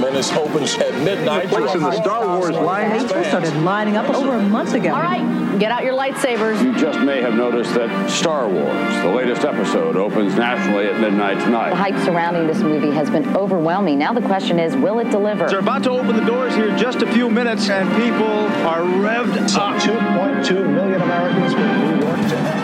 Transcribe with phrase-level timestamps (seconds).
[0.00, 1.48] Phantom Menace opens at midnight.
[1.48, 3.00] Place in the Star Wars line.
[3.00, 4.92] People started lining up over a month ago.
[4.94, 6.62] All right, get out your lightsabers.
[6.62, 11.38] You just may have noticed that Star Wars, the latest episode, opens nationally at midnight
[11.40, 11.70] tonight.
[11.70, 13.98] The hype surrounding this movie has been overwhelming.
[13.98, 15.48] Now the question is, will it deliver?
[15.48, 18.26] They're about to open the doors here in just a few minutes, and people
[18.66, 19.82] are revved Some up.
[19.82, 22.59] 2.2 million Americans from New York to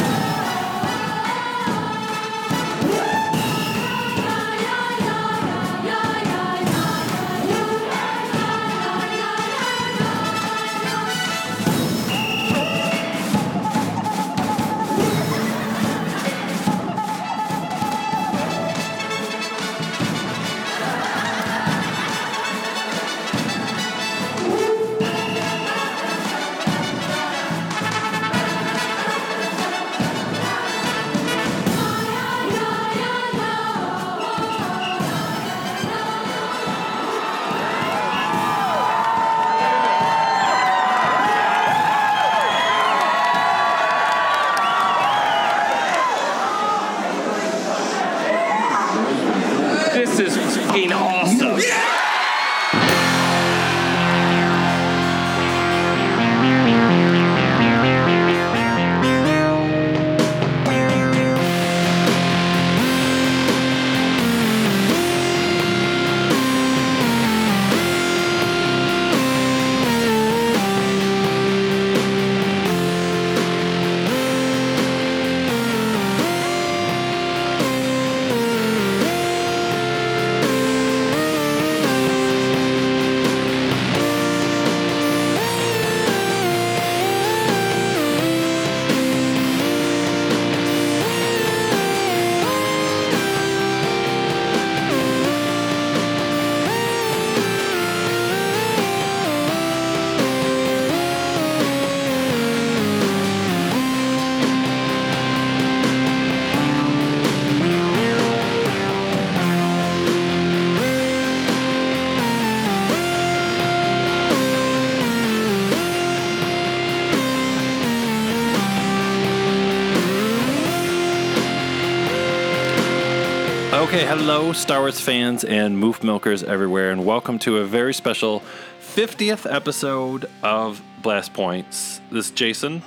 [123.77, 128.43] Okay, hello, Star Wars fans and Moof Milkers everywhere, and welcome to a very special
[128.81, 132.01] 50th episode of Blast Points.
[132.11, 132.81] This is Jason.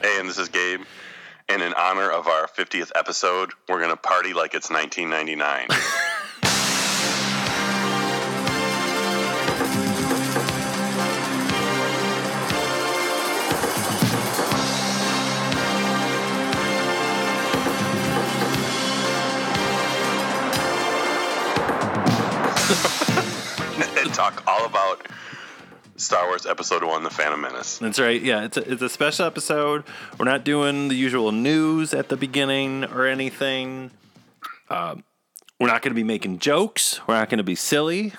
[0.00, 0.82] Hey, and this is Gabe.
[1.48, 5.66] And in honor of our 50th episode, we're going to party like it's 1999.
[24.02, 25.06] and talk all about
[25.96, 27.78] Star Wars Episode 1 The Phantom Menace.
[27.78, 28.20] That's right.
[28.20, 29.84] Yeah, it's a, it's a special episode.
[30.18, 33.92] We're not doing the usual news at the beginning or anything.
[34.68, 35.04] Um,
[35.60, 37.00] we're not going to be making jokes.
[37.06, 38.12] We're not going to be silly.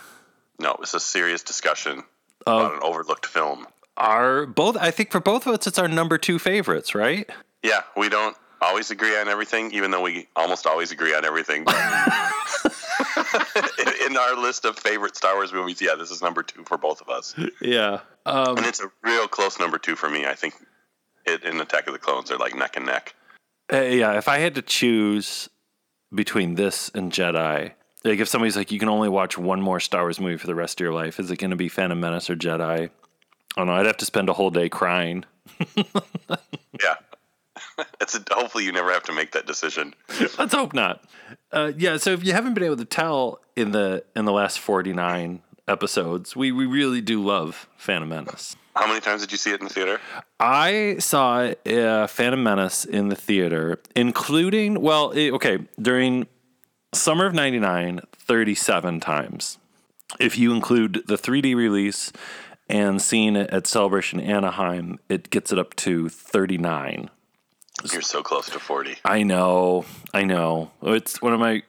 [0.60, 2.04] No, it's a serious discussion
[2.42, 3.68] about an overlooked film.
[3.98, 7.30] Our both, I think, for both of us, it's our number two favorites, right?
[7.62, 11.66] Yeah, we don't always agree on everything, even though we almost always agree on everything.
[14.06, 17.02] in, our list of favorite Star Wars movies, yeah, this is number two for both
[17.02, 17.36] of us.
[17.62, 18.00] Yeah.
[18.26, 20.26] Um, And it's a real close number two for me.
[20.26, 20.54] I think
[21.26, 23.16] it and Attack of the Clones are like neck and neck.
[23.72, 25.50] Uh, yeah, if I had to choose
[26.14, 27.72] between this and Jedi,
[28.04, 30.56] like if somebody's like, you can only watch one more Star Wars movie for the
[30.56, 32.90] rest of your life, is it going to be Phantom Menace or Jedi?
[32.90, 32.90] I
[33.56, 33.74] don't know.
[33.74, 35.26] I'd have to spend a whole day crying.
[36.82, 36.96] Yeah.
[38.02, 39.94] it's a, hopefully you never have to make that decision.
[40.38, 41.04] Let's hope not.
[41.52, 41.98] Uh, yeah.
[41.98, 45.42] So if you haven't been able to tell in the in the last forty nine
[45.68, 48.56] episodes, we we really do love Phantom Menace.
[48.76, 50.00] How many times did you see it in the theater?
[50.40, 56.26] I saw uh, Phantom Menace in the theater, including, well, it, okay, during
[56.92, 59.60] summer of 99, 37 times.
[60.20, 62.12] If you include the 3D release
[62.68, 67.10] and seeing it at Celebration Anaheim, it gets it up to 39.
[67.92, 68.98] You're so close to 40.
[69.06, 70.72] I know, I know.
[70.82, 71.64] It's one of my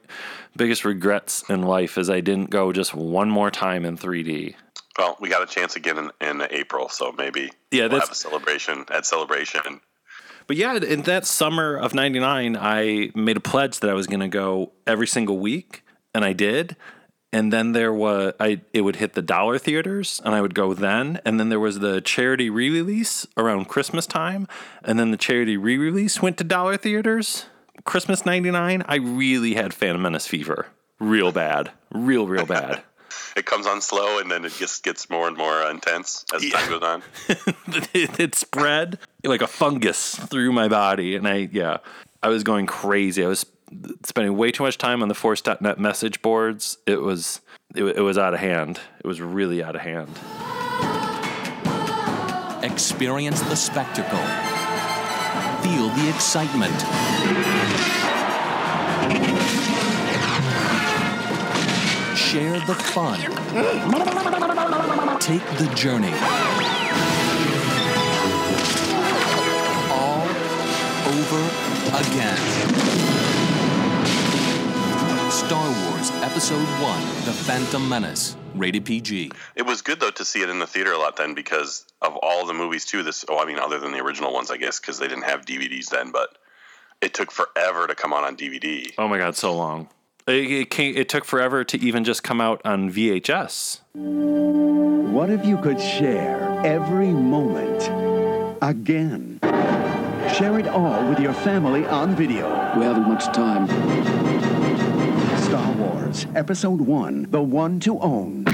[0.56, 4.54] biggest regrets in life is I didn't go just one more time in 3D.
[4.98, 8.12] Well, we got a chance again in, in April, so maybe Yeah, we'll that's- have
[8.12, 9.80] a celebration at Celebration.
[10.46, 14.20] But yeah, in that summer of 99, I made a pledge that I was going
[14.20, 15.82] to go every single week,
[16.14, 16.76] and I did.
[17.34, 20.72] And then there was I it would hit the dollar theaters and I would go
[20.72, 21.20] then.
[21.24, 24.46] And then there was the charity re-release around Christmas time.
[24.84, 27.46] And then the charity re-release went to dollar theaters.
[27.82, 30.68] Christmas 99 I really had Phantom Menace fever.
[31.00, 31.72] Real bad.
[31.90, 32.82] Real real bad.
[33.36, 36.48] It comes on slow and then it just gets more and more uh, intense as
[36.50, 37.02] time goes on.
[37.92, 41.78] it, it spread like a fungus through my body, and I yeah,
[42.22, 43.24] I was going crazy.
[43.24, 43.44] I was
[44.04, 46.78] spending way too much time on the Force.net message boards.
[46.86, 47.40] It was
[47.74, 48.80] it, it was out of hand.
[48.98, 50.10] It was really out of hand.
[52.62, 54.18] Experience the spectacle.
[55.62, 56.74] Feel the excitement.
[62.16, 63.20] Share the fun.
[65.20, 66.14] Take the journey.
[69.90, 70.28] All
[71.06, 71.42] over
[71.98, 73.33] again.
[75.34, 78.36] Star Wars Episode 1 The Phantom Menace.
[78.54, 79.32] Rated PG.
[79.56, 82.16] It was good though to see it in the theater a lot then because of
[82.22, 83.02] all the movies too.
[83.02, 85.44] This, oh, I mean, other than the original ones, I guess, because they didn't have
[85.44, 86.12] DVDs then.
[86.12, 86.38] But
[87.00, 88.94] it took forever to come out on DVD.
[88.96, 89.88] Oh my god, so long.
[90.28, 93.80] It, it, came, it took forever to even just come out on VHS.
[93.94, 97.82] What if you could share every moment
[98.62, 99.40] again?
[100.32, 102.46] Share it all with your family on video.
[102.78, 104.33] We haven't much time.
[106.14, 108.44] Star Wars Episode 1 The One to Own.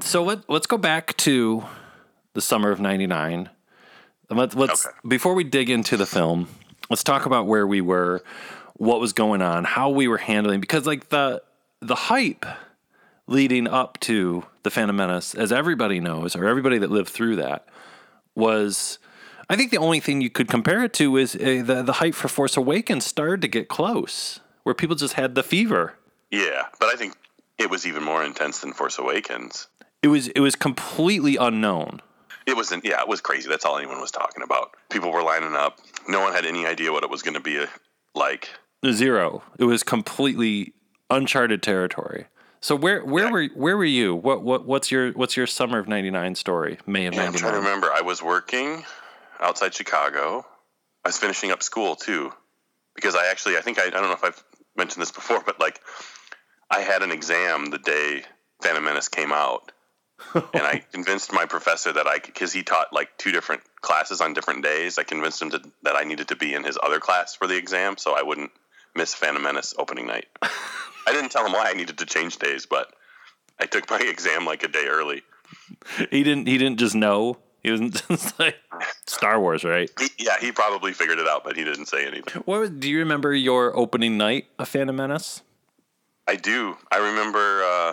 [0.00, 1.64] So let, let's go back to
[2.34, 3.50] the summer of 99.
[4.30, 4.94] And Let's, let's Okay.
[5.06, 6.48] before we dig into the film,
[6.90, 8.22] let's talk about where we were,
[8.74, 11.42] what was going on, how we were handling because like the
[11.80, 12.46] the hype
[13.26, 17.66] leading up to the Phantom Menace, as everybody knows, or everybody that lived through that,
[18.34, 18.98] was
[19.50, 22.14] I think the only thing you could compare it to is uh, the the hype
[22.14, 25.94] for Force Awakens started to get close, where people just had the fever.
[26.30, 27.14] Yeah, but I think
[27.58, 29.68] it was even more intense than Force Awakens.
[30.02, 32.02] It was it was completely unknown.
[32.46, 32.84] It wasn't.
[32.84, 33.48] Yeah, it was crazy.
[33.48, 34.74] That's all anyone was talking about.
[34.90, 35.78] People were lining up.
[36.08, 37.66] No one had any idea what it was going to be uh,
[38.14, 38.50] like.
[38.90, 39.42] Zero.
[39.58, 40.74] It was completely
[41.08, 42.26] uncharted territory.
[42.60, 44.14] So where where were where were you?
[44.14, 46.78] What what what's your what's your summer of '99 story?
[46.86, 47.90] May of Yeah, I'm trying to remember.
[47.92, 48.84] I was working
[49.40, 50.46] outside Chicago.
[51.04, 52.32] I was finishing up school too,
[52.94, 54.42] because I actually I think I, I don't know if I've
[54.76, 55.80] mentioned this before, but like
[56.70, 58.24] I had an exam the day
[58.62, 59.72] Phantom Menace came out,
[60.34, 64.32] and I convinced my professor that I because he taught like two different classes on
[64.32, 64.98] different days.
[64.98, 67.56] I convinced him to, that I needed to be in his other class for the
[67.56, 68.50] exam so I wouldn't
[68.94, 70.26] miss Phantom Menace opening night.
[70.42, 72.88] I didn't tell him why I needed to change days, but
[73.58, 75.22] I took my exam like a day early.
[76.10, 77.38] He didn't he didn't just know.
[77.62, 78.56] He was just like
[79.06, 79.90] Star Wars, right?
[79.98, 82.42] He, yeah, he probably figured it out, but he didn't say anything.
[82.44, 85.42] What do you remember your opening night of Phantom Menace?
[86.26, 86.76] I do.
[86.90, 87.62] I remember.
[87.62, 87.92] Uh,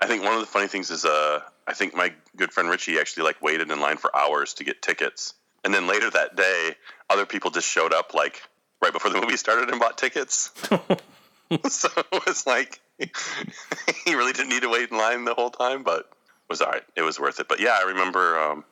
[0.00, 2.98] I think one of the funny things is, uh, I think my good friend Richie
[2.98, 5.34] actually like waited in line for hours to get tickets,
[5.64, 6.74] and then later that day,
[7.08, 8.42] other people just showed up like
[8.82, 10.50] right before the movie started and bought tickets.
[11.68, 15.82] so it was like he really didn't need to wait in line the whole time,
[15.82, 16.82] but it was all right.
[16.96, 17.48] It was worth it.
[17.48, 18.64] But yeah, I remember um,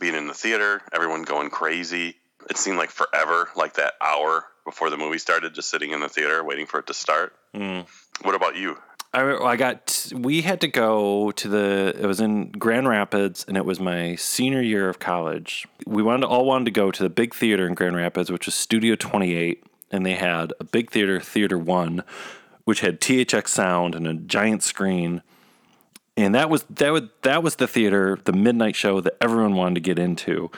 [0.00, 2.16] being in the theater, everyone going crazy.
[2.50, 6.08] It seemed like forever, like that hour before the movie started, just sitting in the
[6.08, 7.34] theater waiting for it to start.
[7.54, 7.80] Hmm.
[8.22, 8.78] What about you?
[9.14, 13.58] I, I got we had to go to the it was in Grand Rapids and
[13.58, 15.66] it was my senior year of college.
[15.86, 18.54] We wanted all wanted to go to the big theater in Grand Rapids, which was
[18.54, 22.02] Studio 28, and they had a big theater, Theater 1,
[22.64, 25.22] which had THX sound and a giant screen.
[26.16, 29.74] And that was that was that was the theater, the midnight show that everyone wanted
[29.74, 30.50] to get into.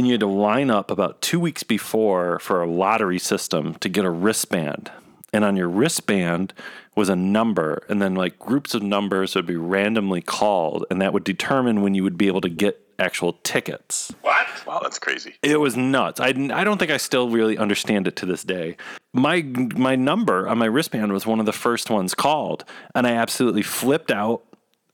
[0.00, 3.88] And you had to line up about 2 weeks before for a lottery system to
[3.90, 4.90] get a wristband
[5.30, 6.54] and on your wristband
[6.96, 11.12] was a number and then like groups of numbers would be randomly called and that
[11.12, 14.46] would determine when you would be able to get actual tickets What?
[14.66, 15.34] Wow, that's crazy.
[15.42, 18.78] it was nuts I, I don't think i still really understand it to this day
[19.12, 19.42] my
[19.76, 22.64] my number on my wristband was one of the first ones called
[22.94, 24.44] and i absolutely flipped out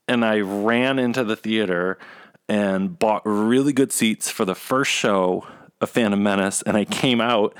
[0.09, 1.97] and i ran into the theater
[2.49, 5.45] and bought really good seats for the first show
[5.79, 7.53] of phantom menace and i came out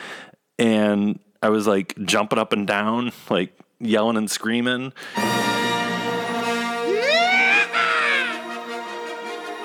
[0.59, 4.93] and I was like jumping up and down, like yelling and screaming.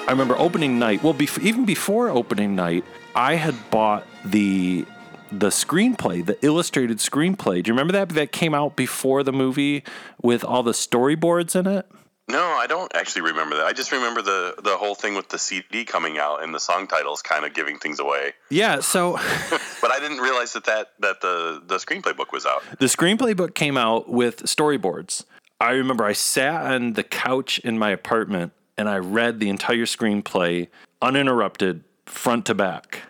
[0.05, 1.03] I remember opening night.
[1.03, 4.85] Well, bef- even before opening night, I had bought the
[5.31, 7.63] the screenplay, the illustrated screenplay.
[7.63, 9.83] Do you remember that that came out before the movie
[10.21, 11.87] with all the storyboards in it?
[12.33, 13.67] No, I don't actually remember that.
[13.67, 16.87] I just remember the the whole thing with the CD coming out and the song
[16.87, 18.33] titles kind of giving things away.
[18.49, 19.13] Yeah, so
[19.83, 22.63] But I didn't realize that that, that the the screenplay book was out.
[22.79, 25.25] The screenplay book came out with storyboards.
[25.61, 29.85] I remember I sat on the couch in my apartment and I read the entire
[29.85, 30.69] screenplay
[31.03, 33.01] uninterrupted, front to back.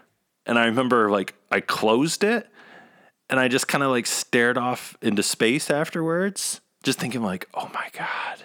[0.47, 2.49] And I remember like I closed it
[3.31, 6.61] and I just kind of like stared off into space afterwards.
[6.83, 8.43] just thinking like, oh my god,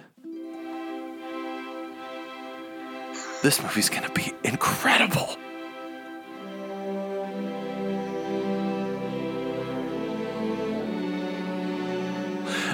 [3.47, 5.37] this movie's gonna be incredible.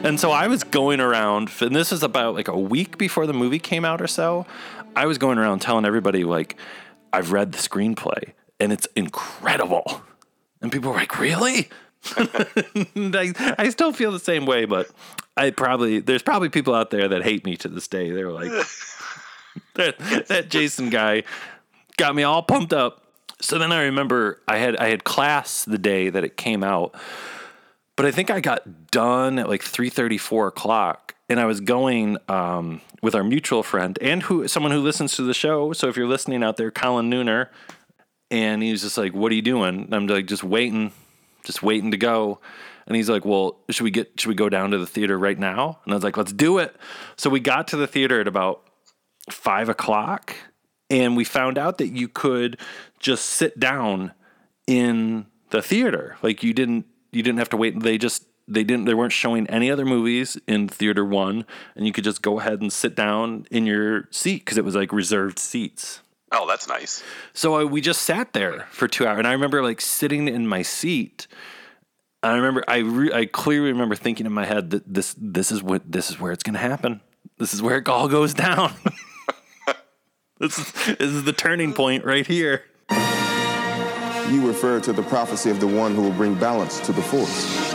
[0.04, 3.34] And so I was going around, and this is about like a week before the
[3.34, 4.48] movie came out or so.
[4.96, 6.56] I was going around telling everybody, like,
[7.14, 10.02] I've read the screenplay and it's incredible.
[10.60, 11.70] And people were like, really?
[12.18, 14.90] I, I still feel the same way, but
[15.38, 18.10] I probably, there's probably people out there that hate me to this day.
[18.10, 18.52] They're like,
[19.76, 21.24] that, that Jason guy
[21.98, 23.04] got me all pumped up.
[23.42, 26.96] So then I remember I had I had class the day that it came out,
[27.98, 31.60] but I think I got done at like three thirty, four o'clock, and I was
[31.60, 35.74] going um, with our mutual friend and who someone who listens to the show.
[35.74, 37.50] So if you're listening out there, Colin Nooner,
[38.32, 40.94] and he was just like, "What are you doing?" And I'm like, "Just waiting,
[41.44, 42.40] just waiting to go."
[42.88, 45.38] And he's like, "Well, should we get should we go down to the theater right
[45.38, 46.76] now?" And I was like, "Let's do it."
[47.18, 48.64] So we got to the theater at about
[49.30, 50.36] five o'clock,
[50.90, 52.60] and we found out that you could
[53.00, 54.14] just sit down
[54.68, 57.80] in the theater, like you didn't you didn't have to wait.
[57.80, 61.94] They just they didn't they weren't showing any other movies in theater one, and you
[61.94, 65.40] could just go ahead and sit down in your seat because it was like reserved
[65.40, 66.02] seats.
[66.32, 67.04] Oh, that's nice.
[67.34, 70.48] So uh, we just sat there for two hours, and I remember like sitting in
[70.48, 71.28] my seat.
[72.24, 75.52] And I remember I re- I clearly remember thinking in my head that this this
[75.52, 77.02] is what this is where it's going to happen.
[77.38, 78.74] This is where it all goes down.
[80.44, 82.66] This is this is the turning point right here.
[84.30, 87.74] You refer to the prophecy of the one who will bring balance to the force.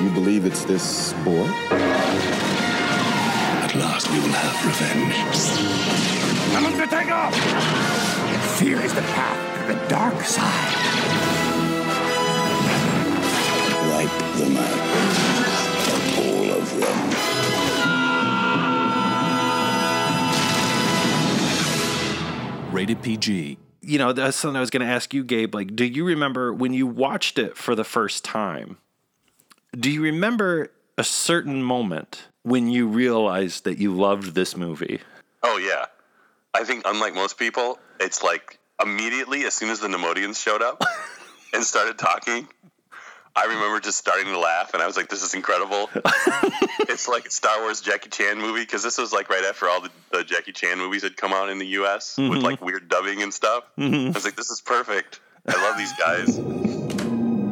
[0.00, 1.44] You believe it's this boy?
[3.62, 5.34] At last we will have revenge.
[6.52, 7.34] Someone's to take off!
[8.58, 10.76] Fear is the path to the dark side.
[13.90, 14.80] Wipe them out.
[16.18, 17.29] All of them.
[22.72, 23.58] Rated PG.
[23.82, 25.54] You know, that's something I was going to ask you, Gabe.
[25.54, 28.78] Like, do you remember when you watched it for the first time?
[29.72, 35.00] Do you remember a certain moment when you realized that you loved this movie?
[35.42, 35.86] Oh yeah,
[36.54, 40.82] I think unlike most people, it's like immediately as soon as the Neimoidians showed up
[41.54, 42.48] and started talking,
[43.36, 45.88] I remember just starting to laugh, and I was like, "This is incredible."
[46.88, 49.80] it's like a Star Wars Jackie Chan movie because this was like right after all
[49.80, 52.16] the, the Jackie Chan movies had come out in the U.S.
[52.18, 52.42] with Mhm.
[52.42, 53.64] like weird dubbing and stuff.
[53.78, 54.08] Mhm.
[54.08, 56.38] I was like, "This is perfect." I love these guys.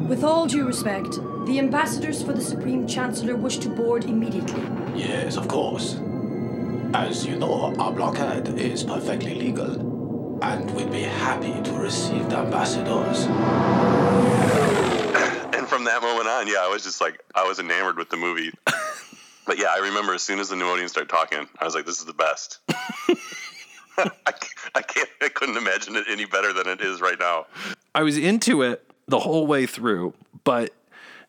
[0.08, 1.12] With all due respect,
[1.46, 4.62] the ambassadors for the Supreme Chancellor wish to board immediately.
[4.94, 5.94] Yes, of course.
[6.94, 12.38] As you know, our blockade is perfectly legal, and we'd be happy to receive the
[12.38, 13.26] ambassadors.
[15.68, 18.52] From that moment on, yeah, I was just like, I was enamored with the movie.
[19.46, 21.98] but yeah, I remember as soon as the Neimoidians started talking, I was like, "This
[21.98, 22.58] is the best."
[24.26, 24.32] I,
[24.74, 27.46] I can't, I couldn't imagine it any better than it is right now.
[27.94, 30.72] I was into it the whole way through, but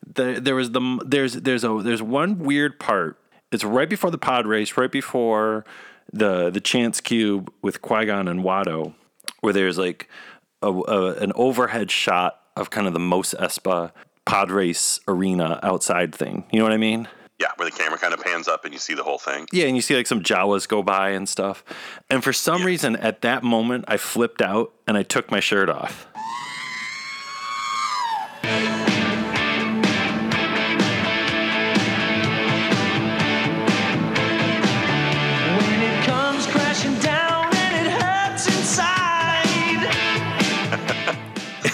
[0.06, 3.18] the, there was the there's there's a there's one weird part.
[3.50, 5.64] It's right before the pod race, right before
[6.12, 8.94] the the chance cube with Qui Gon and Watto,
[9.40, 10.08] where there's like
[10.62, 13.90] a, a, an overhead shot of kind of the Mos Espa
[14.26, 16.44] pod race arena outside thing.
[16.52, 17.08] You know what I mean?
[17.38, 19.46] Yeah, where the camera kind of pans up and you see the whole thing.
[19.50, 21.64] Yeah, and you see like some Jawas go by and stuff.
[22.10, 25.70] And for some reason, at that moment, I flipped out and I took my shirt
[25.70, 26.06] off.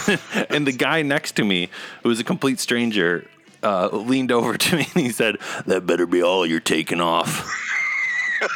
[0.49, 1.69] and the guy next to me,
[2.03, 3.27] who was a complete stranger,
[3.63, 7.39] uh, leaned over to me and he said, "That better be all you're taking off."
[8.39, 8.47] Friends,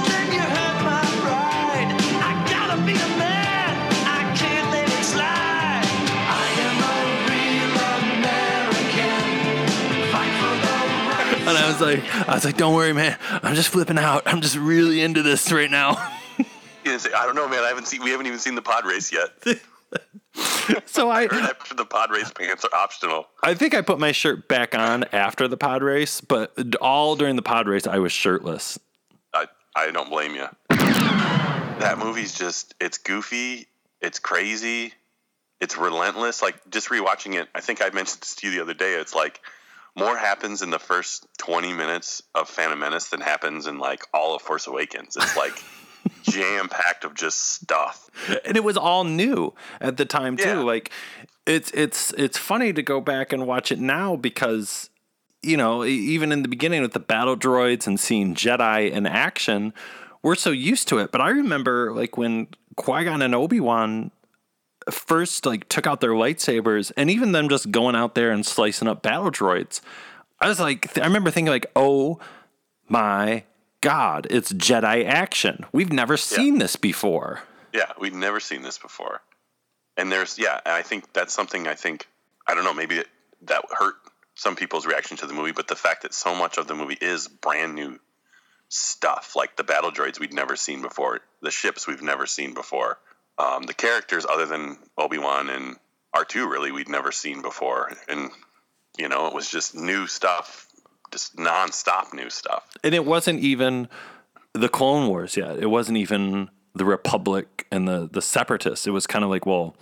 [0.00, 1.92] then you hurt my pride.
[2.24, 3.76] I gotta be a man.
[4.06, 5.84] I can't let it slide.
[5.84, 6.94] I am a
[7.28, 7.76] real
[8.16, 10.08] American.
[10.10, 10.72] Fight for the
[11.12, 11.48] right.
[11.48, 13.16] And I was like, I was like, "Don't worry, man.
[13.42, 14.22] I'm just flipping out.
[14.26, 15.98] I'm just really into this right now."
[16.88, 17.62] You didn't say, I don't know, man.
[17.64, 18.02] I haven't seen.
[18.02, 19.28] We haven't even seen the pod race yet.
[20.86, 23.26] so I heard after the pod race pants are optional.
[23.42, 27.36] I think I put my shirt back on after the pod race, but all during
[27.36, 28.78] the pod race, I was shirtless.
[29.34, 30.46] I I don't blame you.
[30.70, 33.66] That movie's just it's goofy,
[34.00, 34.94] it's crazy,
[35.60, 36.40] it's relentless.
[36.40, 38.94] Like just rewatching it, I think I mentioned this to you the other day.
[38.94, 39.42] It's like
[39.94, 44.34] more happens in the first 20 minutes of Phantom Menace than happens in like all
[44.34, 45.18] of Force Awakens.
[45.18, 45.52] It's like
[46.22, 48.10] jam packed of just stuff.
[48.44, 50.62] and it was all new at the time too.
[50.62, 50.90] Like
[51.46, 54.90] it's it's it's funny to go back and watch it now because
[55.42, 59.72] you know, even in the beginning with the battle droids and seeing Jedi in action,
[60.22, 61.12] we're so used to it.
[61.12, 64.10] But I remember like when Qui Gon and Obi Wan
[64.90, 68.88] first like took out their lightsabers, and even them just going out there and slicing
[68.88, 69.80] up battle droids.
[70.40, 72.20] I was like, I remember thinking like, oh
[72.88, 73.44] my
[73.80, 75.66] god, it's Jedi action.
[75.72, 77.42] We've never seen this before.
[77.72, 79.20] Yeah, we've never seen this before.
[79.96, 82.06] And there's yeah, and I think that's something I think
[82.46, 83.08] I don't know, maybe it,
[83.42, 83.96] that hurt
[84.34, 86.96] some people's reaction to the movie, but the fact that so much of the movie
[87.00, 87.98] is brand new
[88.68, 92.98] stuff, like the battle droids we'd never seen before, the ships we've never seen before,
[93.38, 95.76] um, the characters other than Obi Wan and
[96.14, 98.30] R two, really we'd never seen before, and
[98.96, 100.67] you know it was just new stuff,
[101.10, 102.64] just nonstop new stuff.
[102.84, 103.88] And it wasn't even
[104.52, 105.58] the Clone Wars yet.
[105.58, 108.86] It wasn't even the Republic and the the Separatists.
[108.86, 109.74] It was kind of like, well,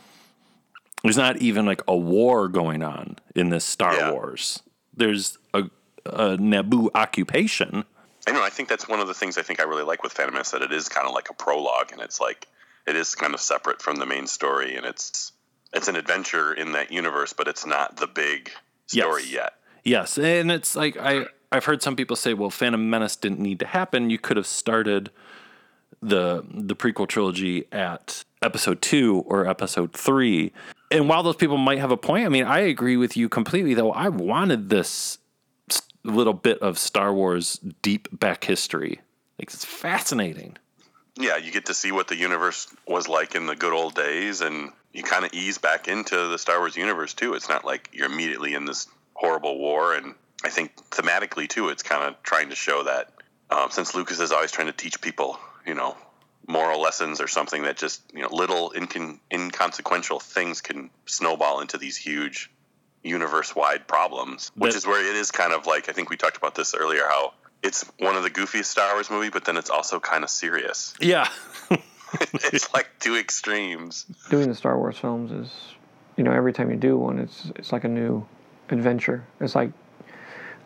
[1.03, 4.63] there's not even like a war going on in this Star Wars.
[4.95, 5.65] There's a,
[6.07, 7.85] a Naboo occupation.
[8.27, 8.43] I know.
[8.43, 10.51] I think that's one of the things I think I really like with Phantom Menace
[10.51, 12.49] that it is kind of like a prologue, and it's like
[12.87, 15.33] it is kind of separate from the main story, and it's
[15.73, 18.51] it's an adventure in that universe, but it's not the big
[18.87, 19.33] story Yes.
[19.33, 19.53] yet.
[19.87, 23.61] Yes, and it's like I I've heard some people say, well, Phantom Menace didn't need
[23.61, 24.11] to happen.
[24.11, 25.11] You could have started
[26.03, 30.53] the the prequel trilogy at episode 2 or episode 3.
[30.91, 33.75] And while those people might have a point, I mean, I agree with you completely
[33.75, 33.93] though.
[33.93, 35.19] I wanted this
[36.03, 39.01] little bit of Star Wars deep back history.
[39.39, 40.57] Like it's fascinating.
[41.17, 44.41] Yeah, you get to see what the universe was like in the good old days,
[44.41, 47.35] and you kind of ease back into the Star Wars universe too.
[47.35, 51.83] It's not like you're immediately in this horrible war, and I think thematically too, it's
[51.83, 53.13] kind of trying to show that
[53.51, 55.97] um, since Lucas is always trying to teach people, you know,
[56.47, 61.79] moral lessons or something that just you know little incon- inconsequential things can snowball into
[61.79, 62.51] these huge
[63.03, 66.37] universe-wide problems, which But- is where it is kind of like I think we talked
[66.37, 69.71] about this earlier how it's one of the goofiest Star Wars movie, but then it's
[69.71, 70.95] also kind of serious.
[71.01, 71.29] Yeah.
[72.53, 74.05] it's like two extremes.
[74.31, 75.51] doing the Star Wars films is,
[76.17, 78.27] you know, every time you do one, it's it's like a new
[78.71, 79.25] adventure.
[79.41, 79.71] It's like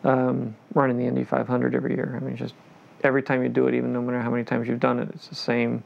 [0.03, 2.17] um, running the Indy 500 every year.
[2.19, 2.53] I mean, just
[3.03, 5.27] every time you do it, even no matter how many times you've done it, it's
[5.27, 5.83] the same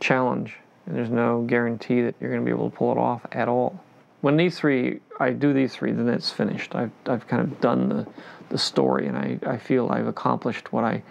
[0.00, 3.26] challenge, and there's no guarantee that you're going to be able to pull it off
[3.32, 3.82] at all.
[4.20, 6.74] When these three, I do these three, then it's finished.
[6.74, 8.06] I've I've kind of done the
[8.48, 11.02] the story, and I, I feel I've accomplished what I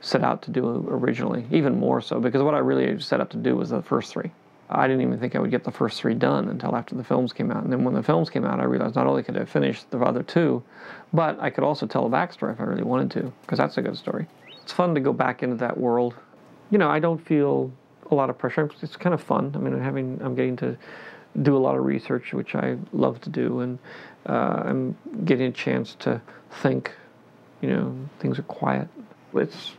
[0.00, 3.36] set out to do originally, even more so, because what I really set out to
[3.36, 4.30] do was the first three.
[4.74, 7.32] I didn't even think I would get the first three done until after the films
[7.32, 7.62] came out.
[7.62, 9.98] And then when the films came out, I realized not only could I finish the
[9.98, 10.62] other two,
[11.12, 13.82] but I could also tell a backstory if I really wanted to, because that's a
[13.82, 14.26] good story.
[14.62, 16.14] It's fun to go back into that world.
[16.70, 17.72] You know, I don't feel
[18.10, 18.70] a lot of pressure.
[18.82, 19.52] It's kind of fun.
[19.54, 20.76] I mean, I'm having, I'm getting to
[21.42, 23.78] do a lot of research, which I love to do, and
[24.26, 26.20] uh, I'm getting a chance to
[26.62, 26.92] think.
[27.62, 28.88] You know, things are quiet.
[29.34, 29.72] It's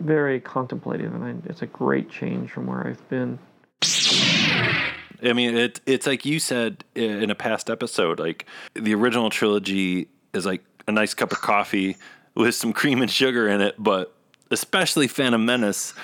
[0.00, 3.38] very contemplative, and I, it's a great change from where I've been.
[3.82, 8.18] I mean, it it's like you said in a past episode.
[8.18, 11.96] Like the original trilogy is like a nice cup of coffee
[12.34, 14.14] with some cream and sugar in it, but
[14.50, 15.94] especially Phantom Menace,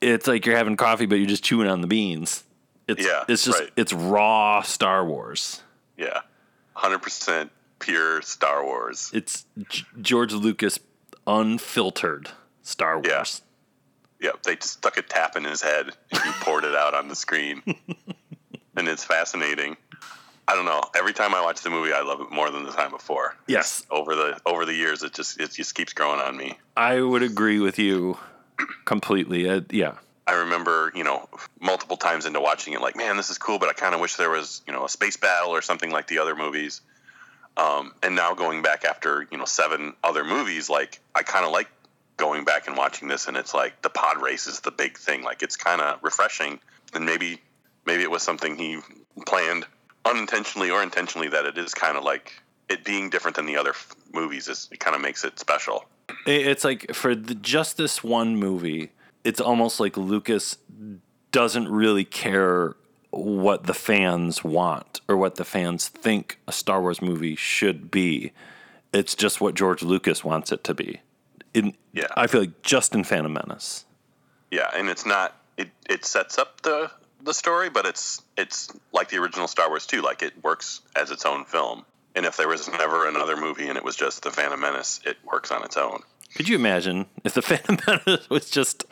[0.00, 2.44] it's like you're having coffee, but you're just chewing on the beans.
[2.88, 3.70] It's Yeah, it's just right.
[3.76, 5.62] it's raw Star Wars.
[5.96, 6.20] Yeah,
[6.74, 9.10] hundred percent pure Star Wars.
[9.12, 10.78] It's G- George Lucas
[11.26, 12.30] unfiltered
[12.62, 13.42] Star Wars.
[14.20, 17.08] Yep, they just stuck a tap in his head and he poured it out on
[17.08, 17.62] the screen,
[18.76, 19.76] and it's fascinating.
[20.48, 20.82] I don't know.
[20.96, 23.36] Every time I watch the movie, I love it more than the time before.
[23.46, 26.58] Yes, Over the over the years, it just it just keeps growing on me.
[26.76, 28.16] I would agree with you
[28.84, 29.48] completely.
[29.48, 29.94] Uh, yeah.
[30.26, 31.26] I remember, you know,
[31.58, 34.16] multiple times into watching it, like, man, this is cool, but I kind of wish
[34.16, 36.82] there was, you know, a space battle or something like the other movies.
[37.56, 41.50] Um, and now going back after, you know, seven other movies, like, I kind of
[41.52, 41.68] like
[42.18, 45.22] going back and watching this, and it's like the pod race is the big thing.
[45.22, 46.60] Like, it's kind of refreshing,
[46.92, 47.40] and maybe,
[47.86, 48.80] maybe it was something he
[49.26, 49.66] planned
[50.04, 53.70] unintentionally or intentionally that it is kind of like it being different than the other
[53.70, 54.48] f- movies.
[54.48, 55.86] Is it kind of makes it special.
[56.26, 58.92] It's like for the, just this one movie,
[59.24, 60.58] it's almost like Lucas
[61.32, 62.76] doesn't really care
[63.10, 68.32] what the fans want or what the fans think a Star Wars movie should be.
[68.92, 71.00] It's just what George Lucas wants it to be.
[71.54, 72.06] In, Yeah.
[72.16, 73.84] I feel like just in Phantom Menace.
[74.50, 76.90] Yeah, and it's not it it sets up the
[77.22, 80.00] the story, but it's it's like the original Star Wars too.
[80.02, 81.84] Like it works as its own film.
[82.14, 85.18] And if there was never another movie and it was just the Phantom Menace, it
[85.24, 86.02] works on its own.
[86.34, 88.84] Could you imagine if the Phantom Menace was just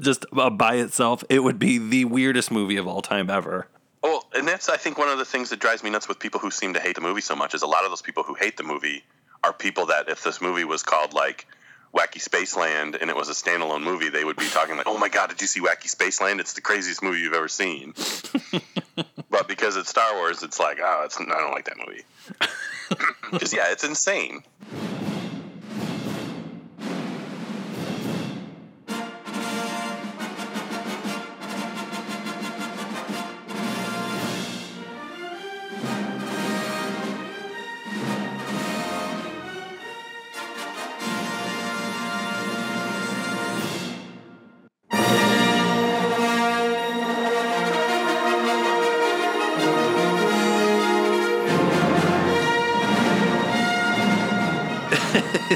[0.00, 1.24] just by itself?
[1.28, 3.68] It would be the weirdest movie of all time ever.
[4.02, 6.40] Well, and that's I think one of the things that drives me nuts with people
[6.40, 8.34] who seem to hate the movie so much is a lot of those people who
[8.34, 9.04] hate the movie
[9.44, 11.46] are people that if this movie was called like
[11.94, 15.08] Wacky Spaceland and it was a standalone movie, they would be talking like, "Oh my
[15.08, 16.40] god, did you see Wacky Spaceland?
[16.40, 17.94] It's the craziest movie you've ever seen."
[19.30, 22.02] but because it's Star Wars, it's like, oh, it's I don't like that movie.
[23.30, 24.42] Because yeah, it's insane.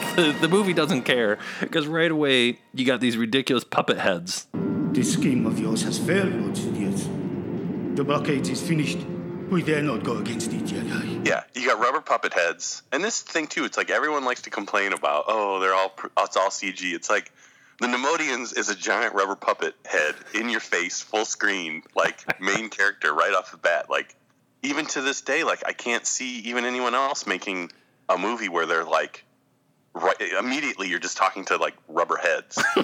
[0.17, 4.47] the, the movie doesn't care because right away you got these ridiculous puppet heads.
[4.93, 7.97] This scheme of yours has failed, Lord Sidious.
[7.97, 8.99] The blockade is finished.
[9.49, 11.27] We dare not go against the Jedi.
[11.27, 13.65] Yeah, you got rubber puppet heads, and this thing too.
[13.65, 16.95] It's like everyone likes to complain about, oh, they're all it's all CG.
[16.95, 17.33] It's like
[17.79, 22.69] the Neimoidians is a giant rubber puppet head in your face, full screen, like main
[22.71, 23.89] character right off the bat.
[23.89, 24.15] Like
[24.63, 27.73] even to this day, like I can't see even anyone else making
[28.09, 29.25] a movie where they're like
[29.95, 32.63] right immediately you're just talking to like rubber heads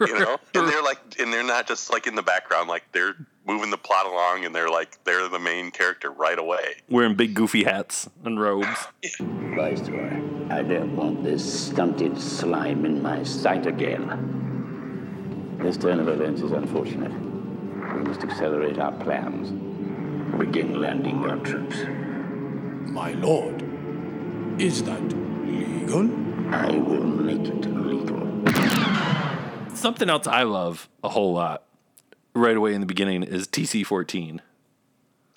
[0.00, 3.14] you know and they're like and they're not just like in the background like they're
[3.46, 7.34] moving the plot along and they're like they're the main character right away Wearing big
[7.34, 8.68] goofy hats and robes.
[9.20, 10.20] Viceroy,
[10.50, 15.58] I don't want this stunted slime in my sight again.
[15.60, 17.12] This turn of events is unfortunate.
[17.12, 19.50] We must accelerate our plans.
[20.38, 21.76] Begin landing our troops.
[22.90, 23.62] My lord,
[24.60, 25.00] is that
[25.44, 26.10] legal?
[26.54, 28.22] I will make it legal.
[29.74, 31.64] Something else I love a whole lot
[32.34, 34.40] right away in the beginning is TC 14.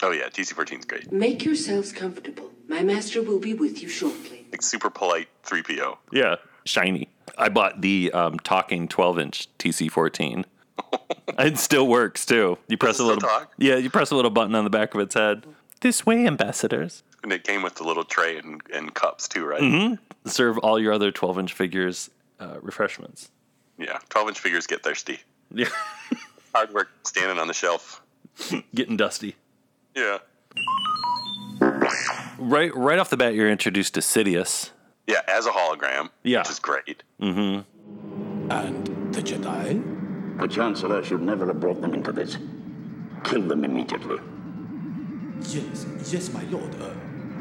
[0.03, 2.51] oh yeah tc14 is great Make yourselves comfortable.
[2.67, 4.45] My master will be with you shortly.
[4.51, 6.35] like super polite 3po Yeah.
[6.65, 7.09] Shiny.
[7.37, 10.45] I bought the um, talking 12 inch TC 14.
[11.39, 12.57] it still works too.
[12.67, 13.51] You press a little talk?
[13.57, 15.45] Yeah, you press a little button on the back of its head.
[15.81, 17.03] This way, ambassadors.
[17.25, 19.93] And it came with the little tray and, and cups too right hmm
[20.29, 22.09] Serve all your other 12 inch figures
[22.39, 23.29] uh, refreshments.
[23.79, 25.19] yeah 12 inch figures get thirsty
[25.51, 25.69] Yeah.
[26.53, 28.01] hard work standing on the shelf
[28.75, 29.35] Getting dusty.
[29.95, 30.19] yeah
[32.37, 34.69] Right right off the bat, you're introduced to Sidious.
[35.07, 36.39] yeah as a hologram Yeah.
[36.41, 38.51] which is great Mm-hmm.
[38.51, 40.37] And the Jedi?
[40.39, 42.37] The Chancellor should never have brought them into this.
[43.23, 44.17] Kill them immediately.
[45.47, 46.75] Yes, yes, my lord.
[46.79, 46.89] Uh,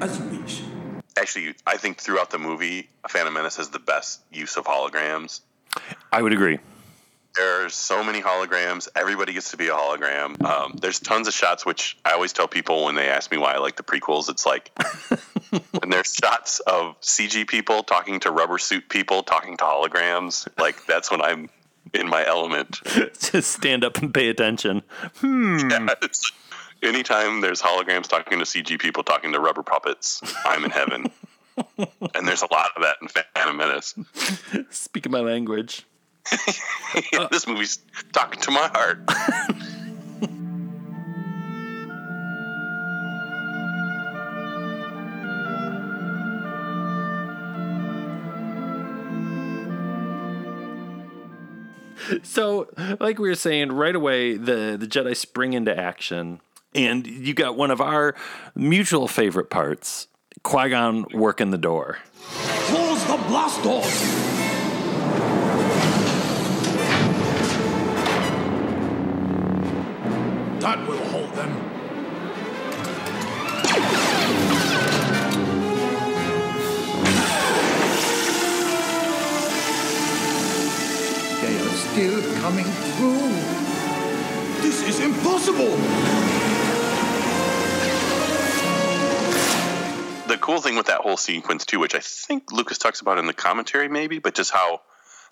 [0.01, 0.63] as you wish.
[1.19, 5.41] actually i think throughout the movie phantom menace has the best use of holograms
[6.13, 6.61] I would agree.
[7.35, 8.87] There are so many holograms.
[8.95, 10.41] Everybody gets to be a hologram.
[10.45, 13.55] Um, there's tons of shots, which I always tell people when they ask me why
[13.55, 14.29] I like the prequels.
[14.31, 14.71] It's like,
[15.83, 20.47] and there's shots of CG people talking to rubber suit people talking to holograms.
[20.61, 21.51] Like that's when I'm
[21.93, 22.79] in my element.
[23.19, 24.83] Just stand up and pay attention.
[25.17, 25.59] Hmm.
[25.71, 26.31] Yeah, it's-
[26.85, 31.11] anytime there's holograms talking to CG people talking to rubber puppets, I'm in heaven.
[32.15, 33.95] and there's a lot of that in Phantom Menace.
[34.71, 35.87] Speaking my language.
[37.31, 37.79] this movie's
[38.13, 39.01] talking to my heart.
[52.23, 52.69] So,
[53.01, 56.41] like we were saying, right away the the Jedi spring into action,
[56.75, 58.15] and you got one of our
[58.55, 60.09] mutual favorite parts:
[60.43, 61.99] Qui Gon working the door.
[62.67, 64.01] Close the blast doors!
[70.61, 71.53] That will hold them.
[81.43, 83.65] They are still coming through.
[84.63, 86.44] This is impossible!
[90.27, 93.27] The cool thing with that whole sequence too, which I think Lucas talks about in
[93.27, 94.81] the commentary, maybe, but just how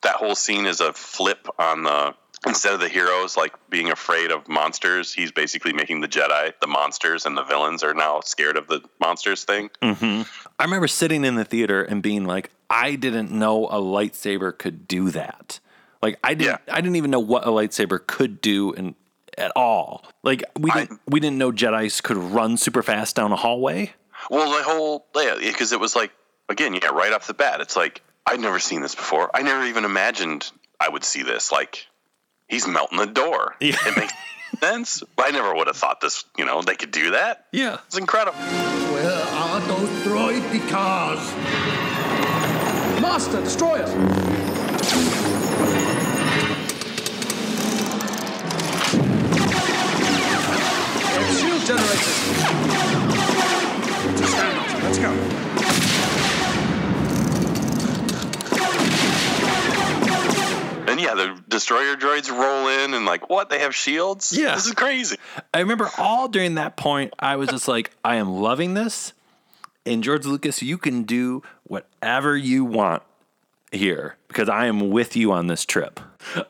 [0.03, 2.15] that whole scene is a flip on the
[2.47, 6.67] instead of the heroes like being afraid of monsters, he's basically making the Jedi the
[6.67, 9.71] monsters, and the villains are now scared of the monsters thing.
[9.83, 10.23] hmm
[10.59, 14.89] I remember sitting in the theater and being like, I didn't know a lightsaber could
[14.89, 15.61] do that.
[16.03, 18.95] Like I didn't, I didn't even know what a lightsaber could do and
[19.39, 20.05] at all.
[20.23, 23.95] Like we didn't, we didn't know Jedi's could run super fast down a hallway.
[24.31, 26.13] Well, the whole yeah, because it was like
[26.49, 29.31] again, yeah, right off the bat, it's like I'd never seen this before.
[29.35, 31.51] I never even imagined I would see this.
[31.53, 31.87] Like
[32.49, 33.57] he's melting the door.
[33.61, 33.77] Yeah.
[33.87, 34.13] It makes
[34.61, 35.03] sense.
[35.19, 36.25] I never would have thought this.
[36.37, 37.47] You know, they could do that.
[37.53, 38.39] Yeah, it's incredible.
[38.39, 41.21] Where are those droid cars?
[43.01, 43.93] Master, destroy us.
[51.39, 53.32] Shield generators.
[54.93, 55.33] Stand off.
[55.33, 56.03] Let's go.
[60.93, 63.49] And yeah, the destroyer droids roll in and like, what?
[63.49, 64.37] They have shields?
[64.37, 64.55] Yeah.
[64.55, 65.17] this is crazy.
[65.55, 69.15] I remember all during that point, I was just like, I am loving this.
[69.87, 73.03] And George Lucas, you can do whatever you want
[73.73, 75.99] here because I am with you on this trip.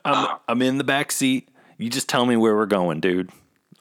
[0.04, 1.48] I'm, I'm in the back seat.
[1.78, 3.30] You just tell me where we're going, dude.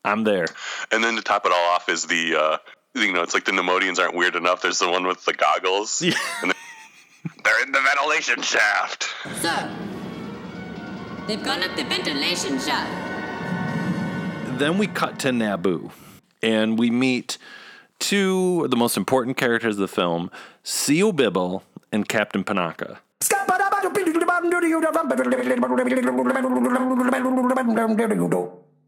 [0.06, 0.47] I'm there.
[0.91, 2.58] And then to top it all off is the, uh,
[2.95, 4.62] you know, it's like the Neimoidians aren't weird enough.
[4.62, 6.01] There's the one with the goggles.
[6.01, 6.13] Yeah.
[6.41, 6.54] And
[7.43, 9.10] they're in the ventilation shaft.
[9.41, 9.69] Sir,
[11.27, 12.89] they've gone up the ventilation shaft.
[14.60, 15.91] Then we cut to Naboo
[16.43, 17.38] and we meet
[17.99, 20.30] two of the most important characters of the film,
[20.63, 22.97] Sio Bibble and Captain Panaka.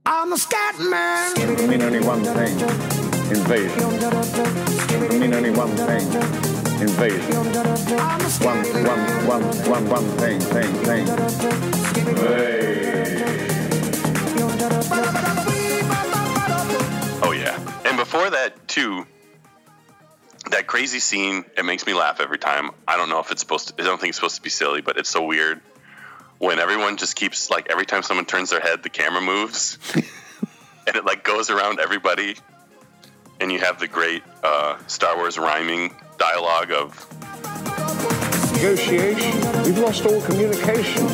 [0.06, 1.38] I'm the scat man.
[1.38, 3.03] It'll mean only one thing.
[3.34, 3.80] Invasion.
[5.02, 6.06] It'll mean only one thing.
[6.80, 7.34] Invasion.
[8.46, 11.08] One, one, one, one, one thing, thing, thing.
[17.24, 17.58] Oh yeah.
[17.86, 19.08] And before that too,
[20.52, 22.70] that crazy scene, it makes me laugh every time.
[22.88, 24.82] I don't know if it's supposed to I don't think it's supposed to be silly,
[24.82, 25.60] but it's so weird.
[26.38, 29.80] When everyone just keeps like every time someone turns their head, the camera moves.
[30.86, 32.36] and it like goes around everybody.
[33.44, 36.96] And you have the great uh, Star Wars rhyming dialogue of
[38.54, 39.34] Negotiation.
[39.64, 41.06] We've lost all communication.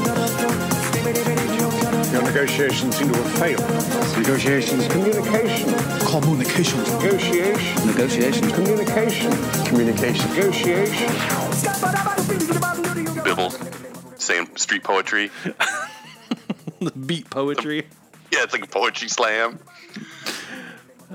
[2.14, 4.16] Your negotiations seem to have failed.
[4.16, 4.88] Negotiations.
[4.90, 5.74] Communication.
[6.06, 6.94] Communications.
[6.94, 7.88] Negotiation.
[7.88, 8.54] Negotiations.
[8.54, 9.32] Communication.
[9.66, 10.30] Communication.
[10.36, 11.10] Negotiation.
[13.24, 13.50] Bibble
[14.20, 15.32] saying street poetry.
[16.80, 17.88] the Beat poetry.
[18.32, 19.58] Yeah, it's like a poetry slam.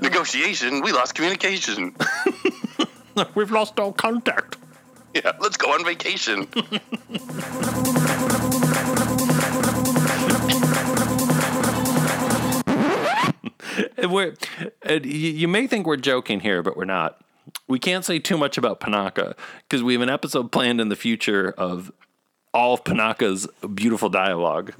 [0.01, 1.95] Negotiation, we lost communication.
[3.35, 4.57] We've lost all contact.
[5.13, 6.47] Yeah, let's go on vacation.
[13.97, 14.33] And we're,
[14.83, 17.21] and you, you may think we're joking here, but we're not.
[17.67, 20.95] We can't say too much about Panaka because we have an episode planned in the
[20.95, 21.91] future of
[22.53, 24.73] all of Panaka's beautiful dialogue.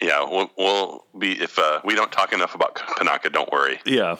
[0.00, 3.32] Yeah, we'll, we'll be if uh, we don't talk enough about Panaka.
[3.32, 3.80] Don't worry.
[3.84, 4.16] Yeah.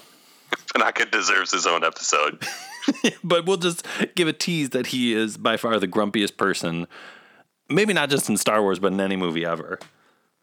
[0.74, 2.42] Panaka deserves his own episode.
[3.24, 6.86] but we'll just give a tease that he is by far the grumpiest person,
[7.68, 9.78] maybe not just in Star Wars, but in any movie ever.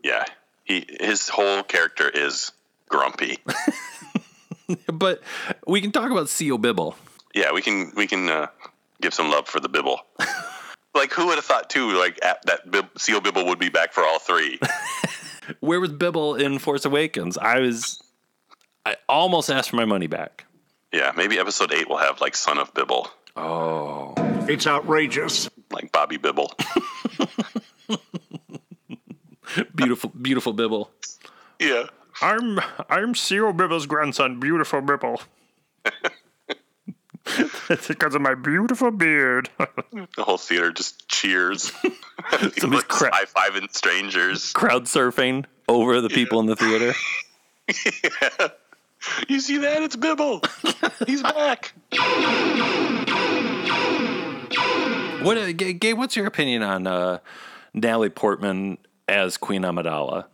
[0.04, 0.26] Yeah,
[0.63, 2.52] he his whole character is
[2.88, 3.39] grumpy.
[4.93, 5.22] but
[5.67, 6.95] we can talk about Sio Bibble.
[7.34, 8.48] Yeah, we can we can uh,
[9.02, 10.00] give some love for the Bibble.
[10.95, 11.98] like who would have thought too?
[11.98, 14.60] Like at, that Bib- Seal Bibble would be back for all three.
[15.60, 17.38] Where was Bibble in Force Awakens?
[17.38, 18.02] I was,
[18.85, 20.45] I almost asked for my money back.
[20.91, 23.09] yeah, maybe episode eight will have like Son of Bibble.
[23.35, 24.13] Oh,
[24.49, 25.49] It's outrageous.
[25.71, 26.51] like Bobby Bibble.
[29.75, 30.91] beautiful, beautiful Bibble.
[31.59, 31.83] yeah,
[32.21, 35.21] I'm I'm Cyril Bibble's grandson, beautiful Bibble.
[37.69, 39.49] It's because of my beautiful beard.
[39.91, 41.71] the whole theater just cheers.
[42.31, 44.51] Somebody's like cra- high fiving strangers.
[44.53, 46.93] Crowd surfing over the people in the theater.
[49.27, 49.81] You see that?
[49.81, 50.41] It's Bibble.
[51.07, 51.73] He's back.
[55.21, 55.97] What, uh, G- Gabe?
[55.97, 57.19] What's your opinion on uh,
[57.73, 60.25] Natalie Portman as Queen Amidala?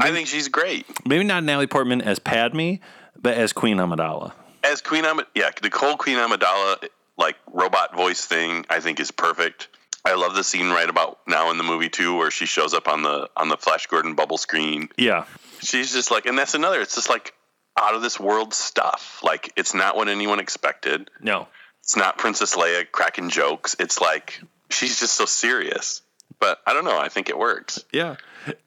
[0.00, 0.86] I think she's great.
[1.06, 2.74] Maybe not Natalie Portman as Padme,
[3.20, 4.32] but as Queen Amidala.
[4.64, 9.10] As Queen Amid, yeah, the whole Queen Amidala like robot voice thing, I think is
[9.10, 9.68] perfect.
[10.04, 12.88] I love the scene right about now in the movie too, where she shows up
[12.88, 14.88] on the on the Flash Gordon bubble screen.
[14.96, 15.24] Yeah,
[15.60, 16.80] She's just like, and that's another.
[16.80, 17.34] It's just like
[17.78, 19.20] out of this world stuff.
[19.22, 21.10] Like it's not what anyone expected.
[21.20, 21.48] no,
[21.80, 23.76] It's not Princess Leia cracking jokes.
[23.78, 26.02] It's like she's just so serious.
[26.40, 26.98] But I don't know.
[26.98, 27.84] I think it works.
[27.92, 28.16] yeah.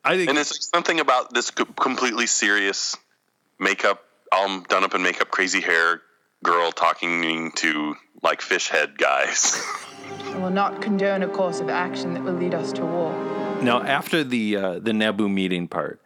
[0.05, 2.95] I think And it's like something about this completely serious
[3.59, 6.01] makeup, all done up in makeup, crazy hair
[6.43, 9.61] girl talking to like fish head guys.
[10.27, 13.11] I will not condone a course of action that will lead us to war.
[13.61, 15.99] Now, after the uh, the Naboo meeting part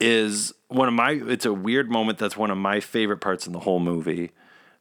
[0.00, 1.12] is one of my.
[1.12, 2.18] It's a weird moment.
[2.18, 4.32] That's one of my favorite parts in the whole movie.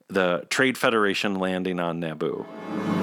[0.07, 3.02] The Trade Federation landing on Naboo.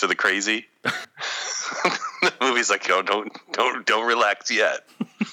[0.00, 0.66] To the crazy.
[0.82, 4.86] the movie's like, oh, don't, don't, don't relax yet.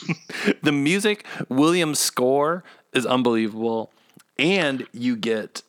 [0.62, 3.94] the music, Williams' score is unbelievable,
[4.38, 5.62] and you get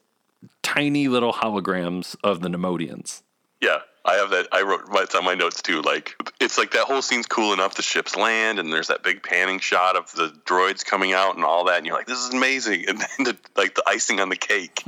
[0.63, 3.23] tiny little holograms of the Neimoidians.
[3.61, 4.49] Yeah, I have that.
[4.53, 5.81] I wrote it's on my notes too.
[5.83, 7.75] Like it's like that whole scene's cool enough.
[7.75, 11.45] The ships land, and there's that big panning shot of the droids coming out and
[11.45, 11.77] all that.
[11.77, 12.85] And you're like, this is amazing.
[12.89, 14.83] And then the, like the icing on the cake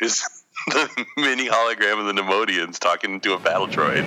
[0.00, 0.35] is
[0.66, 4.04] the mini hologram of the Neimoidians talking to a battle droid.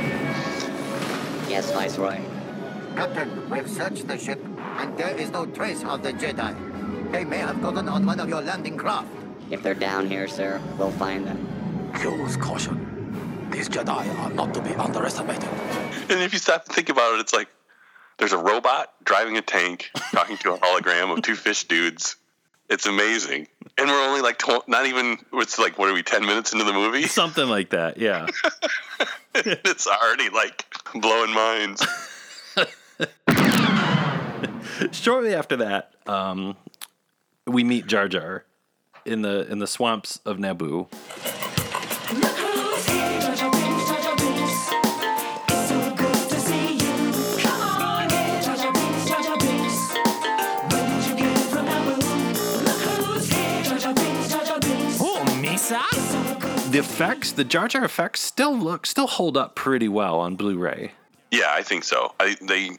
[1.49, 2.19] Yes, Viceroy.
[2.95, 4.43] Captain, we've searched the ship,
[4.77, 7.11] and there is no trace of the Jedi.
[7.11, 9.07] They may have gotten on one of your landing craft.
[9.49, 11.47] If they're down here, sir, we'll find them.
[12.03, 13.49] Use caution.
[13.51, 15.49] These Jedi are not to be underestimated.
[16.09, 17.47] And if you stop and think about it, it's like
[18.17, 22.17] there's a robot driving a tank, talking to a hologram of two fish dudes.
[22.69, 25.17] It's amazing, and we're only like tw- not even.
[25.33, 26.03] It's like what are we?
[26.03, 27.03] Ten minutes into the movie?
[27.07, 27.97] Something like that.
[27.97, 28.27] Yeah.
[29.35, 31.85] it's already like blowing minds.
[34.91, 36.57] Shortly after that, um,
[37.45, 38.45] we meet Jar Jar
[39.05, 40.87] in the in the swamps of Naboo.
[56.79, 60.93] Effects, the Jar Jar effects, still look still hold up pretty well on Blu-ray.
[61.31, 62.13] Yeah, I think so.
[62.19, 62.71] I they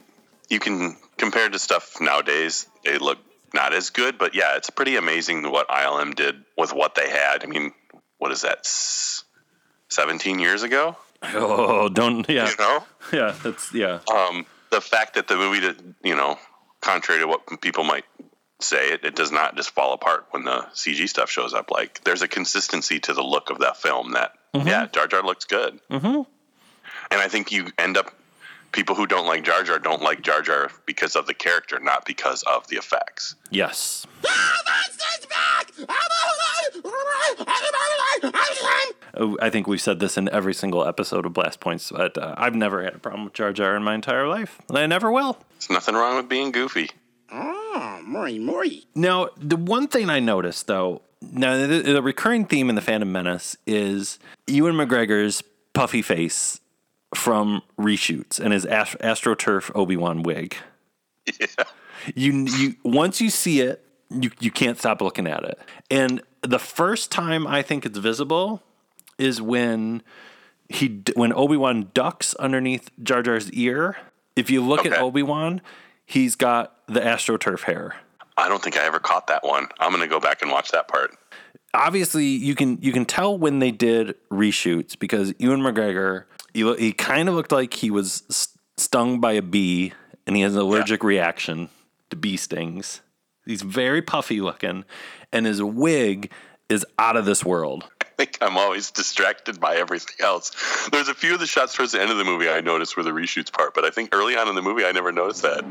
[0.49, 2.67] you can compare to stuff nowadays.
[2.85, 3.19] They look
[3.55, 7.45] not as good, but yeah, it's pretty amazing what ILM did with what they had.
[7.45, 7.73] I mean,
[8.19, 8.67] what is that?
[9.89, 10.97] Seventeen years ago.
[11.23, 12.49] Oh, don't yeah.
[12.49, 12.85] You know?
[13.13, 14.01] Yeah, that's yeah.
[14.13, 16.39] Um, the fact that the movie, did, you know,
[16.81, 18.05] contrary to what people might
[18.63, 21.71] say, it, it does not just fall apart when the CG stuff shows up.
[21.71, 25.45] Like, there's a consistency to the look of that film that, yeah, Jar Jar looks
[25.45, 25.81] good.
[25.91, 26.23] Mm-hmm.
[27.13, 28.15] And I think you end up,
[28.73, 32.05] people who don't like Jar Jar don't like Jar Jar because of the character, not
[32.05, 33.35] because of the effects.
[33.51, 34.07] Yes.
[39.15, 42.35] Oh, I think we've said this in every single episode of Blast Points, but uh,
[42.39, 45.11] I've never had a problem with Jar Jar in my entire life, and I never
[45.11, 45.37] will.
[45.53, 46.91] There's nothing wrong with being goofy.
[47.73, 48.85] Oh, Maury, Maury.
[48.95, 53.11] Now, the one thing I noticed, though, now the, the recurring theme in the Phantom
[53.11, 56.61] Menace is Ewan McGregor's puffy face
[57.15, 60.57] from reshoots and his Ast- AstroTurf Obi Wan wig.
[61.39, 61.47] Yeah.
[62.15, 65.59] You you once you see it, you you can't stop looking at it.
[65.91, 68.63] And the first time I think it's visible
[69.19, 70.03] is when
[70.69, 73.99] he when Obi Wan ducks underneath Jar Jar's ear.
[74.35, 75.61] If you look at Obi Wan,
[76.11, 77.95] he's got the AstroTurf hair.
[78.37, 79.69] I don't think I ever caught that one.
[79.79, 81.17] I'm going to go back and watch that part.
[81.73, 86.93] obviously you can you can tell when they did reshoots because Ewan McGregor he, he
[86.93, 89.93] kind of looked like he was stung by a bee
[90.27, 91.69] and he has an allergic reaction
[92.11, 93.03] to bee stings.
[93.47, 94.85] He's very puffy looking
[95.33, 96.33] and his wig
[96.69, 97.89] is out of this world.
[98.21, 100.51] Think I'm always distracted by everything else.
[100.93, 103.03] There's a few of the shots towards the end of the movie I noticed were
[103.03, 105.65] the reshoots part, but I think early on in the movie I never noticed that.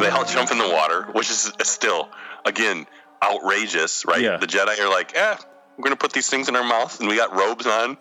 [0.00, 2.08] They all jump in the water, which is still,
[2.44, 2.88] again,
[3.22, 4.20] outrageous, right?
[4.20, 4.38] Yeah.
[4.38, 5.36] The Jedi are like, eh,
[5.76, 7.96] we're going to put these things in our mouth and we got robes on.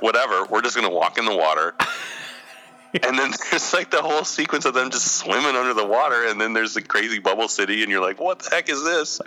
[0.00, 0.46] Whatever.
[0.46, 1.74] We're just going to walk in the water.
[3.02, 6.26] and then there's like the whole sequence of them just swimming under the water.
[6.26, 7.82] And then there's the crazy bubble city.
[7.82, 9.20] And you're like, what the heck is this?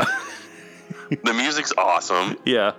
[1.23, 2.37] the music's awesome.
[2.45, 2.73] Yeah.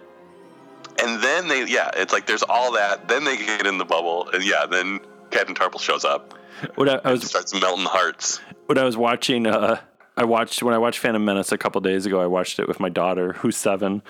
[1.03, 3.09] And then they, yeah, it's like there's all that.
[3.09, 4.31] Then they get in the bubble.
[4.31, 5.01] And yeah, then
[5.31, 6.35] Captain Tarple shows up.
[6.75, 8.41] What I, I was starts melting hearts.
[8.67, 9.79] when I was watching, uh,
[10.17, 12.21] I watched when I watched Phantom Menace a couple days ago.
[12.21, 14.03] I watched it with my daughter, who's seven,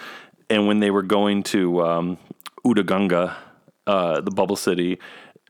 [0.51, 2.19] and when they were going to um,
[2.65, 3.37] Otoh Gunga,
[3.87, 4.99] uh, the Bubble City,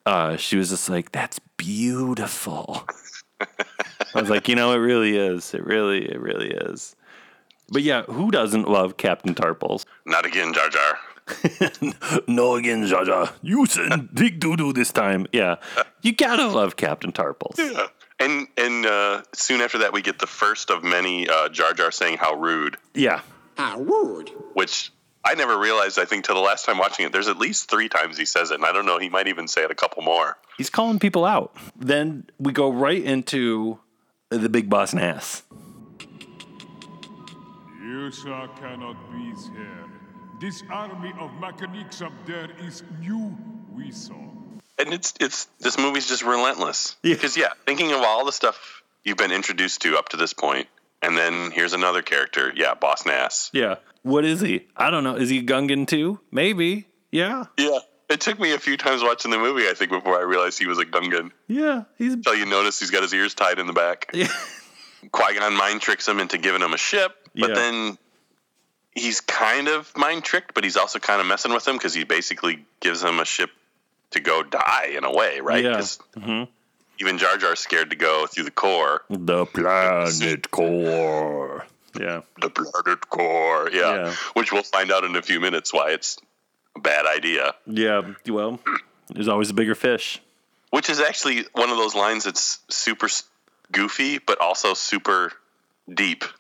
[0.05, 2.85] uh, she was just like, "That's beautiful."
[3.41, 5.53] I was like, you know, it really is.
[5.53, 6.97] It really, it really is.
[7.69, 9.85] But yeah, who doesn't love Captain Tarpals?
[10.07, 10.99] Not again, Jar Jar.
[12.29, 13.31] no again, Jar Jar.
[13.43, 15.27] You said big doo doo this time.
[15.33, 15.57] Yeah,
[16.03, 17.59] you gotta love Captain Tarpals.
[17.59, 17.89] Yeah.
[18.19, 21.91] And and uh, soon after that, we get the first of many uh, Jar Jar
[21.91, 23.21] saying how rude, Yeah.
[23.57, 24.31] How rude.
[24.55, 24.93] which
[25.25, 25.99] I never realized.
[25.99, 28.51] I think till the last time watching it, there's at least three times he says
[28.51, 28.99] it, and I don't know.
[28.99, 30.37] He might even say it a couple more.
[30.57, 31.57] He's calling people out.
[31.77, 33.79] Then we go right into
[34.31, 35.43] the big boss Nass.
[37.83, 39.85] Yusha cannot be here.
[40.41, 43.37] This army of mechanics up there is new,
[43.75, 44.15] we saw.
[44.79, 46.97] and it's it's this movie's just relentless.
[47.03, 50.69] Because yeah, thinking of all the stuff you've been introduced to up to this point,
[51.03, 52.53] and then here's another character.
[52.55, 53.51] Yeah, Boss Nass.
[53.53, 53.77] Yeah.
[54.03, 54.67] What is he?
[54.77, 55.17] I don't know.
[55.17, 56.21] Is he Gungan too?
[56.31, 56.87] Maybe.
[57.11, 57.45] Yeah.
[57.59, 57.79] Yeah.
[58.09, 60.67] It took me a few times watching the movie, I think, before I realized he
[60.69, 61.33] was a Gungan.
[61.49, 61.85] Yeah.
[61.99, 64.11] He's Until you notice he's got his ears tied in the back.
[64.15, 64.29] Yeah.
[65.13, 67.55] Qui Gon mind tricks him into giving him a ship, but Yeah.
[67.55, 67.99] then
[68.95, 72.05] he's kind of mind tricked, but he's also kind of messing with him because he
[72.05, 73.51] basically gives him a ship
[74.13, 75.63] to go die in a way, right?
[75.65, 75.75] Yeah.
[75.75, 76.45] 'Cause hmm
[77.01, 79.03] Even Jar Jar's scared to go through the core.
[79.11, 81.67] The planet core.
[81.99, 82.23] Yeah.
[82.41, 83.95] The planet core, yeah.
[83.95, 84.15] Yeah.
[84.35, 86.19] Which we'll find out in a few minutes why it's
[86.77, 87.55] a bad idea.
[87.67, 88.03] Yeah.
[88.29, 88.61] Well,
[89.11, 90.21] there's always a bigger fish.
[90.71, 93.09] Which is actually one of those lines that's super
[93.73, 95.33] goofy, but also super
[95.93, 96.25] deep.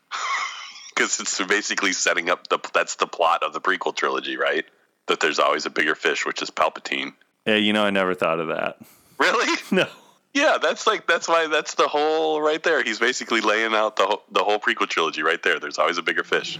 [0.94, 4.64] Because it's basically setting up the that's the plot of the prequel trilogy, right?
[5.08, 7.12] That there's always a bigger fish, which is Palpatine.
[7.44, 7.56] Yeah.
[7.56, 8.78] You know, I never thought of that.
[9.18, 9.58] Really?
[9.70, 9.86] No.
[10.36, 12.82] Yeah, that's like that's why that's the whole right there.
[12.82, 15.58] He's basically laying out the whole, the whole prequel trilogy right there.
[15.58, 16.58] There's always a bigger fish.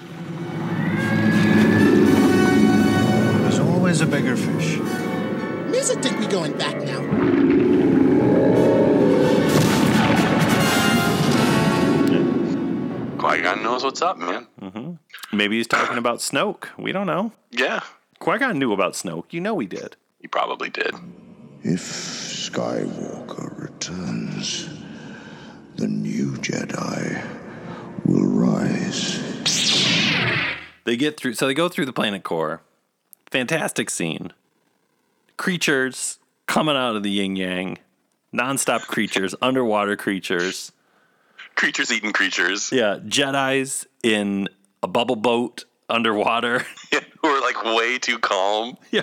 [3.42, 4.78] There's always a bigger fish.
[5.68, 7.02] Misa think we going back now.
[13.18, 14.46] Qui Gon knows what's up, man.
[14.60, 14.92] hmm
[15.32, 16.66] Maybe he's talking about Snoke.
[16.78, 17.32] We don't know.
[17.50, 17.80] Yeah,
[18.20, 19.24] Qui Gon knew about Snoke.
[19.32, 19.96] You know he did.
[20.20, 20.94] he probably did.
[21.62, 23.55] If Skywalker
[23.88, 24.68] returns,
[25.76, 27.24] the new Jedi
[28.04, 29.22] will rise.
[30.84, 31.34] They get through.
[31.34, 32.62] So they go through the planet core.
[33.30, 34.32] Fantastic scene.
[35.36, 37.78] Creatures coming out of the yin yang.
[38.32, 40.72] Nonstop creatures, underwater creatures.
[41.54, 42.70] Creatures eating creatures.
[42.72, 44.48] Yeah, Jedi's in
[44.82, 46.64] a bubble boat underwater.
[47.22, 48.76] Who are like way too calm.
[48.90, 49.02] Yeah.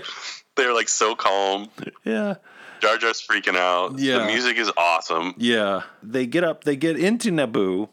[0.55, 1.69] They're like so calm.
[2.03, 2.35] Yeah.
[2.83, 3.97] Jar Jar's freaking out.
[3.97, 4.19] Yeah.
[4.19, 5.35] The music is awesome.
[5.37, 5.83] Yeah.
[6.03, 7.87] They get up, they get into Naboo,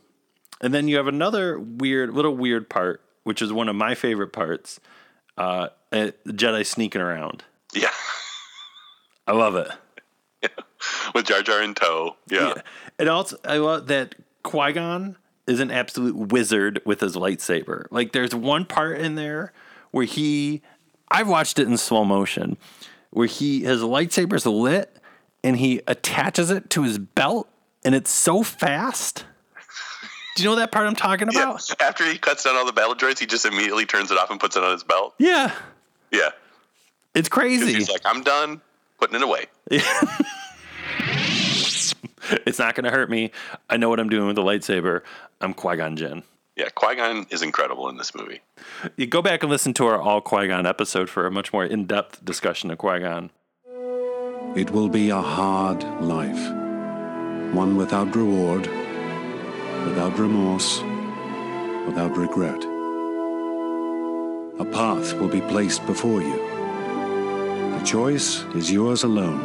[0.61, 4.33] and then you have another weird, little weird part, which is one of my favorite
[4.33, 4.81] parts.
[5.39, 7.45] Uh, uh, Jedi sneaking around.
[7.73, 7.93] Yeah.
[9.29, 9.71] I love it.
[11.15, 12.17] With Jar Jar in tow.
[12.29, 12.55] Yeah.
[12.99, 15.17] And also, I love that Qui Gon
[15.47, 17.87] is an absolute wizard with his lightsaber.
[17.93, 19.53] Like, there's one part in there
[19.93, 20.63] where he,
[21.09, 22.57] I've watched it in slow motion,
[23.11, 24.97] where he his lightsaber's lit
[25.43, 27.49] and he attaches it to his belt,
[27.85, 29.25] and it's so fast.
[30.37, 31.69] Do you know that part I'm talking about?
[31.69, 31.75] Yeah.
[31.87, 34.39] After he cuts down all the battle droids, he just immediately turns it off and
[34.39, 35.15] puts it on his belt.
[35.19, 35.53] Yeah,
[36.11, 36.31] Yeah.
[37.15, 37.73] It's crazy.
[37.75, 38.61] He's like, I'm done
[39.01, 39.47] putting it away.
[42.47, 43.33] it's not going to hurt me.
[43.69, 45.03] I know what I'm doing with the lightsaber.
[45.41, 46.23] I'm Qui Gon Jinn.
[46.61, 48.43] Yeah, Qui Gon is incredible in this movie.
[48.95, 51.65] You go back and listen to our all Qui Gon episode for a much more
[51.65, 53.31] in depth discussion of Qui Gon.
[54.55, 56.53] It will be a hard life,
[57.55, 58.67] one without reward,
[59.87, 60.83] without remorse,
[61.87, 62.63] without regret.
[64.61, 66.37] A path will be placed before you.
[67.79, 69.41] The choice is yours alone.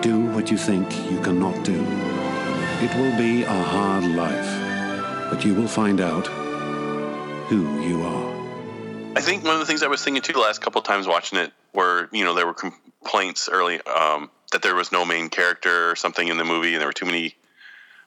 [0.00, 1.84] Do what you think you cannot do.
[2.84, 4.65] It will be a hard life,
[5.30, 6.26] but you will find out
[7.48, 8.36] who you are.
[9.16, 11.06] I think one of the things I was thinking too the last couple of times
[11.06, 15.28] watching it were, you know, there were complaints early um, that there was no main
[15.28, 17.34] character or something in the movie and there were too many.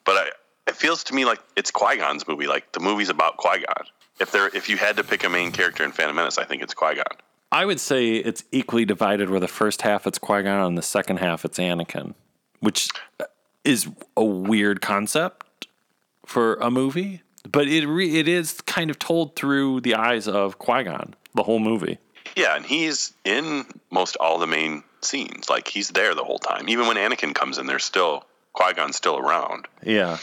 [0.06, 0.30] But I,
[0.68, 2.48] it feels to me like it's Qui Gon's movie.
[2.48, 3.88] Like the movie's about Qui Gon.
[4.20, 6.62] If there, if you had to pick a main character in Phantom Menace, I think
[6.62, 7.06] it's Qui Gon.
[7.52, 10.84] I would say it's equally divided where the first half it's Qui Gon and the
[10.84, 12.14] second half it's Anakin,
[12.60, 12.90] which
[13.64, 15.46] is a weird concept
[16.30, 17.22] for a movie,
[17.52, 21.44] but it re- it is kind of told through the eyes of Qui Gon the
[21.44, 21.98] whole movie.
[22.36, 25.50] Yeah, and he's in most all the main scenes.
[25.50, 26.70] Like he's there the whole time.
[26.70, 30.18] Even when Anakin comes in, there's still Qui Gon's still around Yeah.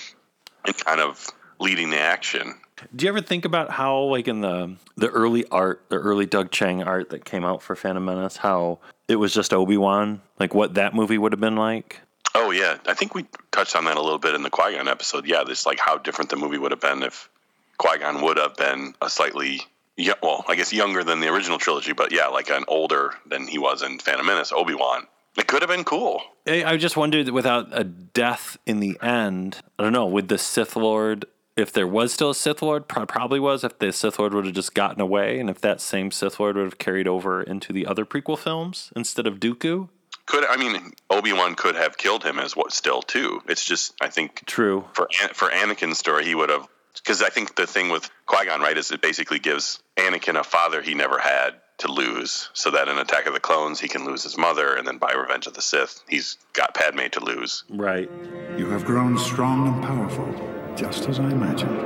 [0.64, 1.26] and kind of
[1.58, 2.54] leading the action.
[2.94, 6.50] Do you ever think about how, like in the the early art, the early Doug
[6.52, 8.78] Chiang art that came out for Phantom Menace, how
[9.08, 12.00] it was just Obi Wan, like what that movie would have been like?
[12.36, 14.88] Oh yeah, I think we touched on that a little bit in the Qui Gon
[14.88, 15.26] episode.
[15.26, 17.30] Yeah, this like how different the movie would have been if
[17.78, 19.62] Qui Gon would have been a slightly,
[19.96, 23.46] yeah, well, I guess younger than the original trilogy, but yeah, like an older than
[23.46, 25.06] he was in Phantom Menace, Obi Wan.
[25.38, 26.22] It could have been cool.
[26.46, 30.76] I just wondered without a death in the end, I don't know, would the Sith
[30.76, 31.24] Lord,
[31.56, 34.54] if there was still a Sith Lord, probably was, if the Sith Lord would have
[34.54, 37.86] just gotten away, and if that same Sith Lord would have carried over into the
[37.86, 39.88] other prequel films instead of Dooku?
[40.26, 43.40] Could I mean Obi Wan could have killed him as what still too.
[43.48, 44.84] It's just I think True.
[44.92, 48.60] for for Anakin's story, he would have because I think the thing with Qui Gon,
[48.60, 52.88] right, is it basically gives Anakin a father he never had to lose, so that
[52.88, 55.52] in Attack of the Clones he can lose his mother, and then by Revenge of
[55.52, 57.64] the Sith he's got Padme to lose.
[57.68, 58.10] Right.
[58.56, 61.76] You have grown strong and powerful, just as I imagined.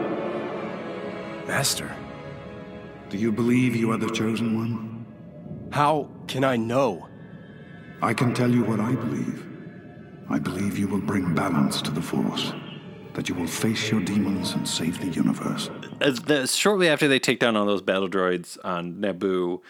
[1.48, 1.94] Master,
[3.08, 5.06] Do you believe you are the chosen one?
[5.72, 7.08] how can I know?
[8.02, 9.46] I can tell you what I believe.
[10.30, 12.54] I believe you will bring balance to the Force,
[13.12, 15.68] that you will face your demons and save the universe.
[16.00, 19.60] As the, shortly after they take down all those battle droids on Naboo,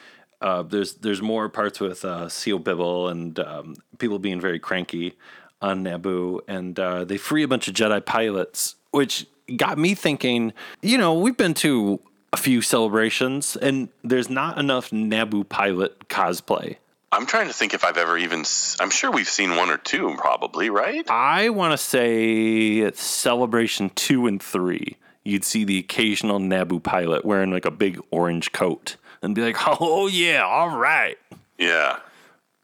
[0.40, 5.16] uh, there's there's more parts with uh, Sio Bibble and um, people being very cranky
[5.60, 9.26] on Naboo, and uh, they free a bunch of Jedi pilots, which
[9.56, 10.52] got me thinking.
[10.82, 12.00] You know, we've been to
[12.32, 16.76] a few celebrations, and there's not enough Naboo pilot cosplay.
[17.12, 18.44] I'm trying to think if I've ever even.
[18.78, 21.08] I'm sure we've seen one or two, probably, right?
[21.10, 27.24] I want to say at Celebration two and three, you'd see the occasional Naboo pilot
[27.24, 31.18] wearing like a big orange coat and be like, "Oh yeah, all right."
[31.58, 31.98] Yeah.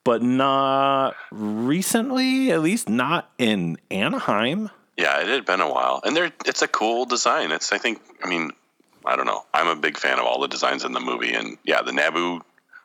[0.05, 4.70] But not recently, at least not in Anaheim.
[4.97, 7.51] Yeah, it had been a while, and they're it's a cool design.
[7.51, 8.53] It's I think I mean
[9.05, 9.44] I don't know.
[9.53, 12.42] I'm a big fan of all the designs in the movie, and yeah, the Naboo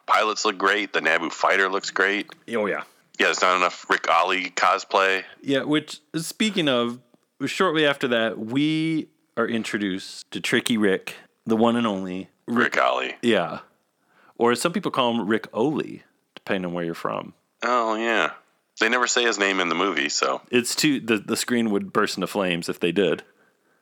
[0.08, 0.94] pilots look great.
[0.94, 2.28] The Naboo fighter looks great.
[2.50, 2.84] Oh yeah,
[3.20, 5.24] Yeah, there's not enough Ric Olié cosplay.
[5.42, 5.64] yeah.
[5.64, 7.00] Which speaking of,
[7.46, 13.16] shortly after that, we are introduced to Tricky Rick, the one and only Ric Olié.
[13.22, 13.60] Yeah,
[14.38, 16.04] or some people call him, Rick Oley,
[16.36, 17.34] depending on where you're from.
[17.64, 18.32] Oh yeah,
[18.80, 21.94] they never say his name in the movie, so It's too the the screen would
[21.94, 23.24] burst into flames if they did.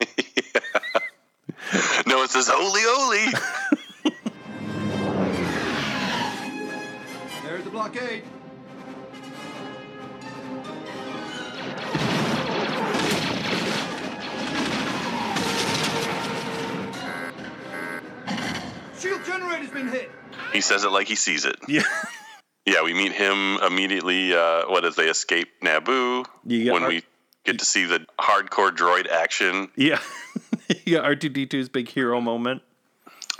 [2.06, 3.26] no, it says Oli Oli.
[7.70, 8.24] the blockade.
[18.98, 20.10] Shield generator's been hit.
[20.52, 21.56] he says it like he sees it.
[21.68, 21.82] Yeah.
[22.66, 24.34] Yeah, we meet him immediately.
[24.34, 26.26] Uh, what as they escape Naboo?
[26.46, 27.02] You got when Ar- we
[27.42, 29.70] get to see the hardcore droid action.
[29.76, 29.98] Yeah,
[30.84, 32.62] you got R two D 2s big hero moment.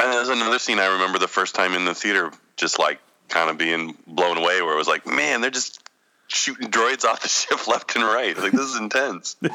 [0.02, 2.98] And there's another scene I remember the first time in the theater, just like
[3.30, 5.82] kind of being blown away, where it was like, man, they're just
[6.26, 8.36] shooting droids off the ship left and right.
[8.36, 9.36] Like this is intense.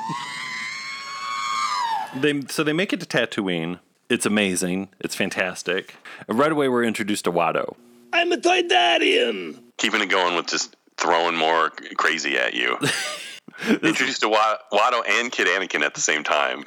[2.15, 3.80] They so they make it to Tatooine.
[4.09, 4.89] It's amazing.
[4.99, 5.95] It's fantastic.
[6.28, 7.76] And right away, we're introduced to Watto.
[8.13, 9.59] I'm a Toydarian.
[9.78, 12.78] Keeping it going with just throwing more crazy at you.
[13.69, 16.65] Introduced to Watto and Kid Anakin at the same time,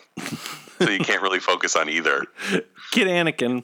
[0.78, 2.26] so you can't really focus on either.
[2.90, 3.62] Kid Anakin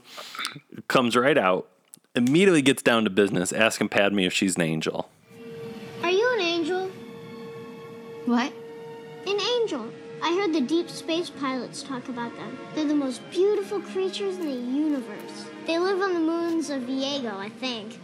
[0.89, 1.69] comes right out,
[2.15, 5.09] immediately gets down to business, asking Padme if she's an angel.
[6.03, 6.91] Are you an angel?
[8.27, 8.53] What?
[9.27, 9.91] An angel.
[10.23, 12.59] I heard the deep space pilots talk about them.
[12.75, 15.47] They're the most beautiful creatures in the universe.
[15.67, 17.99] They live on the moons of Iego, I think.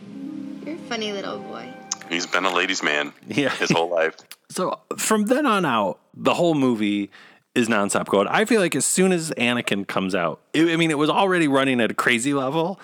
[0.67, 1.73] You're a funny little boy.
[2.09, 3.51] He's been a ladies' man Yeah.
[3.51, 4.17] his whole life.
[4.51, 7.09] So from then on out, the whole movie
[7.55, 8.27] is nonstop going.
[8.27, 11.47] I feel like as soon as Anakin comes out, it, I mean, it was already
[11.47, 12.81] running at a crazy level,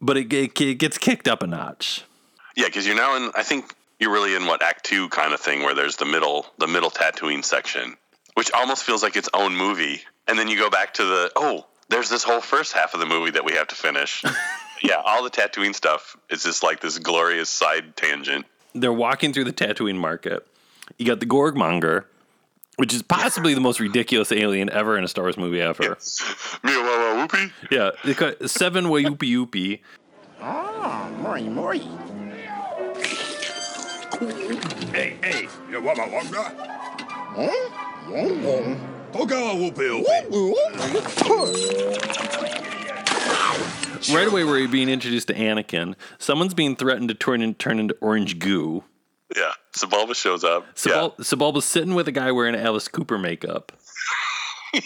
[0.00, 2.04] but it, it, it gets kicked up a notch.
[2.56, 3.30] Yeah, because you're now in.
[3.34, 6.46] I think you're really in what Act Two kind of thing, where there's the middle,
[6.58, 7.96] the middle Tatooine section,
[8.34, 11.66] which almost feels like its own movie, and then you go back to the oh,
[11.88, 14.22] there's this whole first half of the movie that we have to finish.
[14.82, 18.46] yeah, all the Tatooine stuff is just like this glorious side tangent.
[18.74, 20.46] They're walking through the Tatooine market.
[20.98, 22.04] You got the Gorgmonger,
[22.76, 25.96] which is possibly the most ridiculous alien ever in a Star Wars movie ever.
[27.26, 27.50] whoopie.
[27.70, 29.80] Yeah, they got seven way wayupi yoopy.
[30.40, 31.78] Ah, Mori Mori.
[34.92, 36.42] Hey, hey, you want my wonga?
[37.36, 37.74] Huh?
[39.12, 40.04] Toga whoopie
[44.12, 45.94] Right away, we're being introduced to Anakin.
[46.18, 48.84] Someone's being threatened to turn, in, turn into orange goo.
[49.34, 50.74] Yeah, Sebulba shows up.
[50.74, 53.72] Sebul- Sebulba's sitting with a guy wearing Alice Cooper makeup.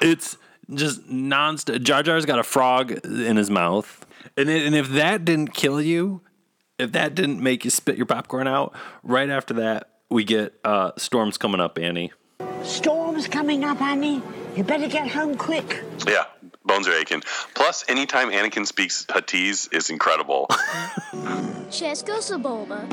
[0.00, 0.36] it's
[0.74, 1.82] just nonstop.
[1.82, 5.80] Jar Jar's got a frog in his mouth, and it, and if that didn't kill
[5.80, 6.20] you,
[6.78, 10.92] if that didn't make you spit your popcorn out, right after that we get uh,
[10.96, 12.12] storms coming up, Annie.
[12.62, 14.22] Storm's coming up, Annie.
[14.56, 15.82] You better get home quick.
[16.06, 16.24] Yeah,
[16.64, 17.22] bones are aching.
[17.54, 20.48] Plus, anytime Anakin speaks Huttese is incredible.
[21.68, 22.88] Chesko Saboba.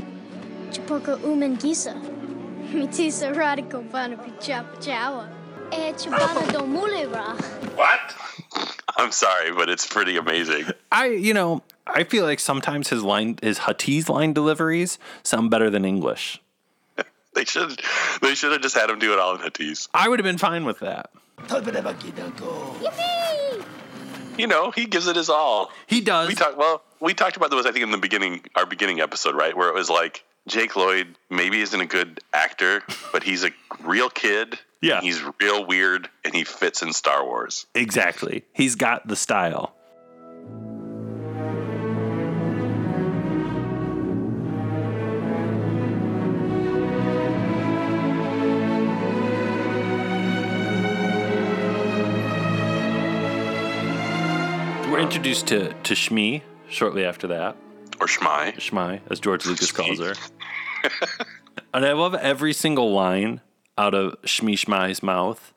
[0.72, 1.94] Chipoka Uman Gisa.
[2.72, 5.30] Mitisa Radical Vana Pichapa Chawa.
[5.72, 7.36] Eh Chabana Domulera.
[7.76, 8.16] what?
[8.98, 10.66] I'm sorry, but it's pretty amazing.
[10.92, 15.70] I, you know, I feel like sometimes his line, his Huttese line deliveries sound better
[15.70, 16.42] than English.
[17.36, 17.82] They should
[18.22, 19.90] they should have just had him do it all in Huttese.
[19.94, 21.10] I would have been fine with that.
[24.38, 25.70] You know, he gives it his all.
[25.86, 26.30] He does.
[26.30, 29.36] We talk well, we talked about those, I think in the beginning our beginning episode,
[29.36, 29.56] right?
[29.56, 33.52] Where it was like Jake Lloyd maybe isn't a good actor, but he's a
[33.84, 34.60] real kid.
[34.82, 35.02] Yeah.
[35.02, 37.66] He's real weird and he fits in Star Wars.
[37.74, 38.44] Exactly.
[38.54, 39.74] He's got the style.
[54.92, 57.56] We're introduced to, to Shmi shortly after that.
[58.00, 58.56] Or Shmai.
[58.56, 60.14] Shmai, as George Lucas calls her.
[61.74, 63.42] and I love every single line
[63.78, 65.54] out of Shmi Shmai's mouth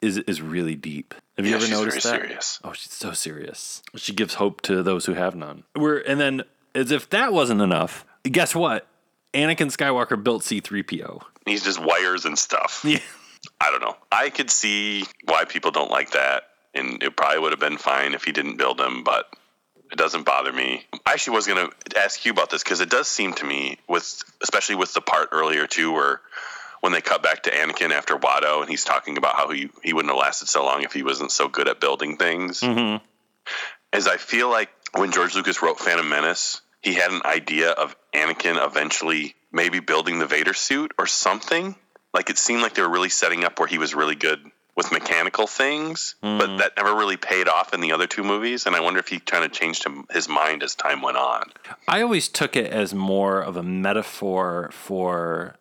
[0.00, 1.14] is is really deep.
[1.36, 2.20] Have you Yeah, ever noticed that?
[2.20, 2.60] serious.
[2.62, 3.82] Oh, she's so serious.
[3.96, 5.64] She gives hope to those who have none.
[5.76, 6.42] We're and then
[6.74, 8.86] as if that wasn't enough, guess what?
[9.34, 11.22] Anakin Skywalker built C3PO.
[11.46, 12.84] He's just wires and stuff.
[12.88, 13.00] Yeah.
[13.60, 13.96] I don't know.
[14.10, 16.42] I could see why people don't like that,
[16.74, 19.32] and it probably would have been fine if he didn't build him, but
[19.90, 20.86] it doesn't bother me.
[21.06, 23.78] I actually was going to ask you about this because it does seem to me,
[23.88, 26.20] with especially with the part earlier too, where
[26.80, 29.92] when they cut back to Anakin after Watto, and he's talking about how he he
[29.92, 32.60] wouldn't have lasted so long if he wasn't so good at building things.
[32.60, 33.04] Mm-hmm.
[33.96, 37.96] Is I feel like when George Lucas wrote Phantom Menace, he had an idea of
[38.14, 41.74] Anakin eventually maybe building the Vader suit or something.
[42.12, 44.40] Like it seemed like they were really setting up where he was really good
[44.78, 46.56] with mechanical things, but hmm.
[46.58, 48.64] that never really paid off in the other two movies.
[48.64, 51.50] And I wonder if he kind of changed him, his mind as time went on.
[51.88, 55.56] I always took it as more of a metaphor for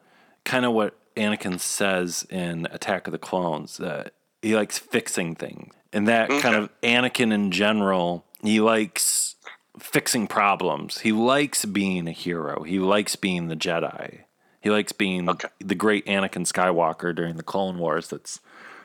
[0.45, 4.13] kind of what Anakin says in Attack of the Clones that
[4.43, 5.73] he likes fixing things.
[5.91, 9.35] And that kind of Anakin in general, he likes
[9.79, 10.99] fixing problems.
[10.99, 12.61] He likes being a hero.
[12.61, 14.25] He likes being the Jedi.
[14.61, 15.27] He likes being
[15.59, 18.41] the great Anakin Skywalker during the Clone Wars that's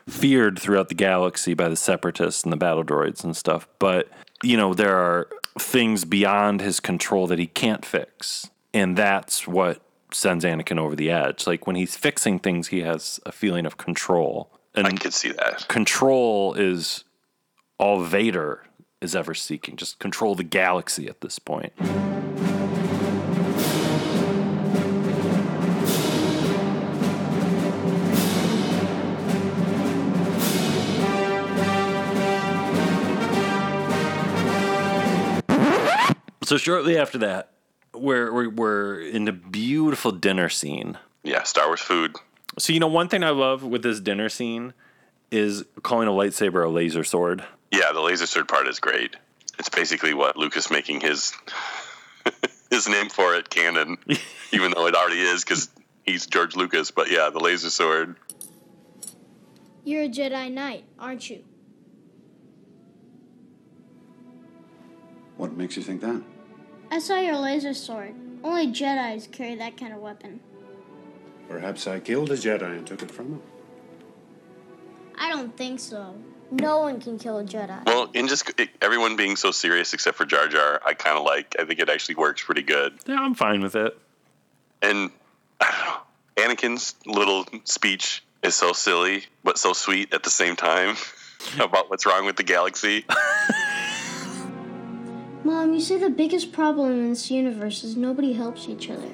[0.07, 3.67] feared throughout the galaxy by the separatists and the battle droids and stuff.
[3.79, 4.09] But,
[4.41, 8.49] you know, there are things beyond his control that he can't fix.
[8.73, 9.81] And that's what
[10.11, 11.47] sends Anakin over the edge.
[11.47, 14.51] Like when he's fixing things, he has a feeling of control.
[14.75, 15.67] And I could see that.
[15.67, 17.03] control is
[17.77, 18.63] all Vader
[19.01, 19.75] is ever seeking.
[19.75, 21.73] Just control the galaxy at this point.
[36.53, 37.49] So shortly after that,
[37.95, 40.99] we're, we're, we're in a beautiful dinner scene.
[41.23, 42.15] Yeah, Star Wars food.
[42.59, 44.75] So, you know, one thing I love with this dinner scene
[45.31, 47.43] is calling a lightsaber a laser sword.
[47.71, 49.15] Yeah, the laser sword part is great.
[49.57, 51.33] It's basically what Lucas making his
[52.69, 53.97] his name for it canon,
[54.51, 55.71] even though it already is because
[56.05, 56.91] he's George Lucas.
[56.91, 58.15] But yeah, the laser sword.
[59.83, 61.43] You're a Jedi Knight, aren't you?
[65.37, 66.21] What makes you think that?
[66.93, 68.13] I saw your laser sword.
[68.43, 70.39] Only Jedi's carry that kind of weapon.
[71.49, 73.41] Perhaps I killed a Jedi and took it from him.
[75.17, 76.13] I don't think so.
[76.51, 77.83] No one can kill a Jedi.
[77.87, 81.23] Well, in just it, everyone being so serious except for Jar Jar, I kind of
[81.23, 81.55] like.
[81.57, 82.93] I think it actually works pretty good.
[83.07, 83.97] Yeah, I'm fine with it.
[84.83, 85.09] And
[85.59, 90.55] I don't know, Anakin's little speech is so silly but so sweet at the same
[90.55, 90.95] time
[91.59, 93.03] about what's wrong with the galaxy.
[95.43, 99.09] Mom, you say the biggest problem in this universe is nobody helps each other.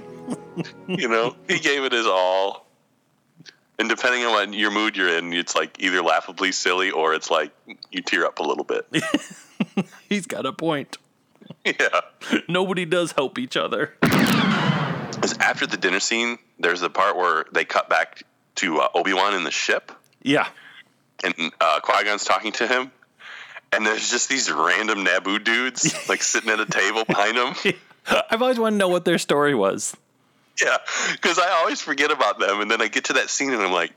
[0.87, 2.67] you know, he gave it his all.
[3.79, 7.31] And depending on what your mood you're in, it's like either laughably silly or it's
[7.31, 7.51] like
[7.91, 8.85] you tear up a little bit.
[10.09, 10.97] He's got a point.
[11.65, 12.01] yeah.
[12.47, 13.93] Nobody does help each other.
[15.23, 18.23] Is after the dinner scene, there's the part where they cut back
[18.55, 20.47] to uh, Obi Wan in the ship, Yeah.
[21.23, 22.91] and uh, Qui Gon's talking to him,
[23.71, 27.55] and there's just these random Naboo dudes like sitting at a table behind them.
[28.29, 29.95] I've always wanted to know what their story was.
[30.61, 30.77] Yeah,
[31.13, 33.71] because I always forget about them, and then I get to that scene, and I'm
[33.71, 33.93] like,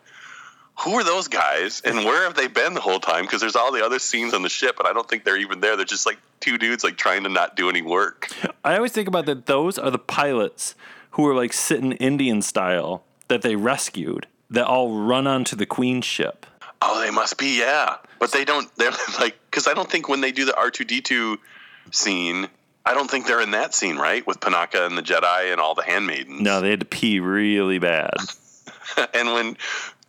[0.81, 1.83] "Who are those guys?
[1.85, 4.43] And where have they been the whole time?" Because there's all the other scenes on
[4.43, 5.77] the ship, and I don't think they're even there.
[5.77, 8.29] They're just like two dudes like trying to not do any work.
[8.65, 9.47] I always think about that.
[9.47, 10.75] Those are the pilots
[11.13, 16.05] who are like sitting Indian style that they rescued that all run onto the Queen's
[16.05, 16.47] ship.
[16.85, 17.97] Oh, they must be, yeah.
[18.19, 18.69] But they don't.
[18.77, 21.39] They're like because I don't think when they do the R two D two
[21.91, 22.49] scene,
[22.85, 24.27] I don't think they're in that scene, right?
[24.27, 26.41] With Panaka and the Jedi and all the handmaidens.
[26.41, 28.15] No, they had to pee really bad.
[29.15, 29.57] and when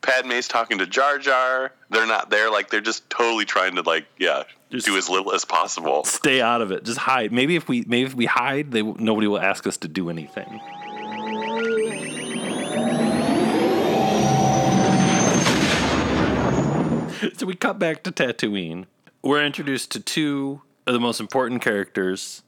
[0.02, 2.50] Padme's talking to Jar Jar, they're not there.
[2.50, 6.04] Like they're just totally trying to like, yeah, just do as little as possible.
[6.04, 6.84] Stay out of it.
[6.84, 7.32] Just hide.
[7.32, 10.60] Maybe if we maybe if we hide, they nobody will ask us to do anything.
[17.38, 18.86] so we cut back to Tatooine.
[19.22, 22.44] We're introduced to two of the most important characters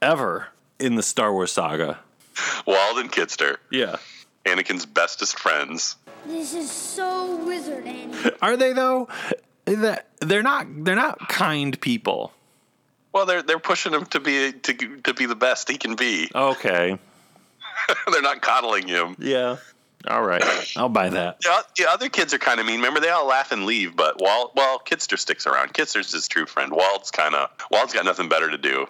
[0.00, 0.48] ever
[0.78, 1.98] in the Star Wars saga.
[2.66, 3.96] Wald and Kitster, Yeah.
[4.44, 5.96] Anakin's bestest friends.
[6.26, 8.14] This is so wizard, Annie.
[8.42, 9.08] Are they though?
[9.64, 10.66] That- They're not.
[10.84, 12.32] They're not kind people.
[13.12, 16.28] Well, they're they're pushing him to be to to be the best he can be.
[16.34, 16.98] Okay.
[18.12, 19.16] they're not coddling him.
[19.18, 19.56] Yeah.
[20.08, 20.42] All right.
[20.76, 21.40] I'll buy that.
[21.40, 21.50] The,
[21.86, 22.76] o- other kids are kind of mean.
[22.76, 25.72] Remember, they all laugh and leave, but Wald, well, Kitster sticks around.
[25.72, 26.72] Kitster's his true friend.
[26.72, 28.86] Wald's kind of Wald's got nothing better to do.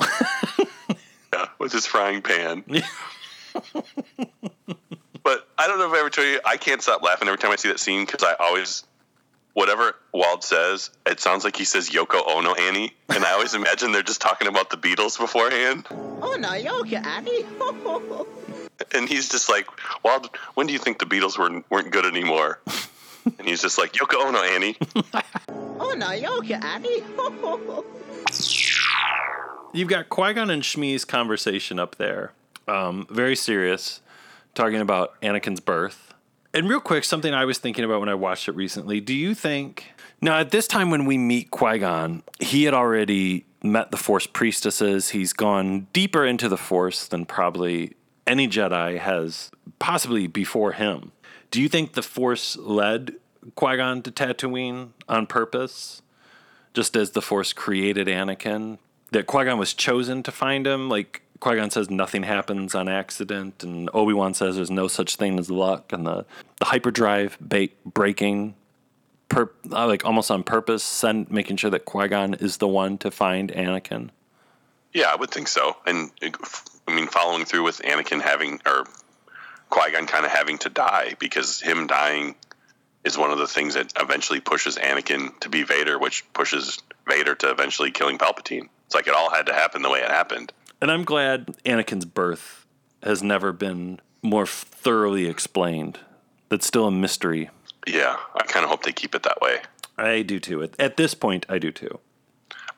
[1.33, 2.65] yeah, with his frying pan.
[5.23, 7.51] but I don't know if I ever told you, I can't stop laughing every time
[7.53, 8.85] I see that scene because I always,
[9.53, 13.93] whatever Wald says, it sounds like he says Yoko Ono Annie, and I always imagine
[13.93, 15.87] they're just talking about the Beatles beforehand.
[15.91, 17.45] Oh, no, Yoko Annie.
[18.93, 19.67] And he's just like,
[20.03, 22.61] "Well, when do you think the Beatles weren't weren't good anymore?
[23.39, 24.77] And he's just like, Yoko Ono Annie.
[25.81, 26.99] oh, no, okay, Annie.
[29.73, 32.33] You've got Qui Gon and Shmi's conversation up there.
[32.69, 34.01] Um, very serious,
[34.55, 36.15] talking about Anakin's birth.
[36.53, 39.01] And real quick, something I was thinking about when I watched it recently.
[39.01, 43.47] Do you think now at this time when we meet Qui Gon, he had already
[43.63, 45.11] met the Force priestesses.
[45.11, 47.95] He's gone deeper into the Force than probably
[48.27, 51.13] any Jedi has, possibly before him.
[51.51, 53.15] Do you think the Force led
[53.55, 56.03] Qui Gon to Tatooine on purpose?
[56.75, 58.79] just as the Force created Anakin,
[59.13, 60.89] that Qui Gon was chosen to find him.
[60.89, 65.17] Like Qui Gon says, nothing happens on accident, and Obi Wan says there's no such
[65.17, 66.27] thing as luck, and the
[66.59, 68.55] the hyperdrive ba- breaking,
[69.29, 72.99] per- uh, like almost on purpose, send making sure that Qui Gon is the one
[72.99, 74.11] to find Anakin.
[74.93, 75.77] Yeah, I would think so.
[75.87, 76.11] And
[76.87, 78.85] I mean, following through with Anakin having or
[79.71, 82.35] Qui Gon kind of having to die because him dying
[83.05, 86.79] is one of the things that eventually pushes Anakin to be Vader, which pushes
[87.09, 88.69] Vader to eventually killing Palpatine.
[88.87, 90.53] It's like it all had to happen the way it happened.
[90.81, 92.67] And I'm glad Anakin's birth
[93.03, 95.99] has never been more thoroughly explained.
[96.49, 97.51] That's still a mystery.
[97.87, 99.59] Yeah, I kind of hope they keep it that way.
[99.99, 100.63] I do too.
[100.63, 102.01] At, at this point, I do too.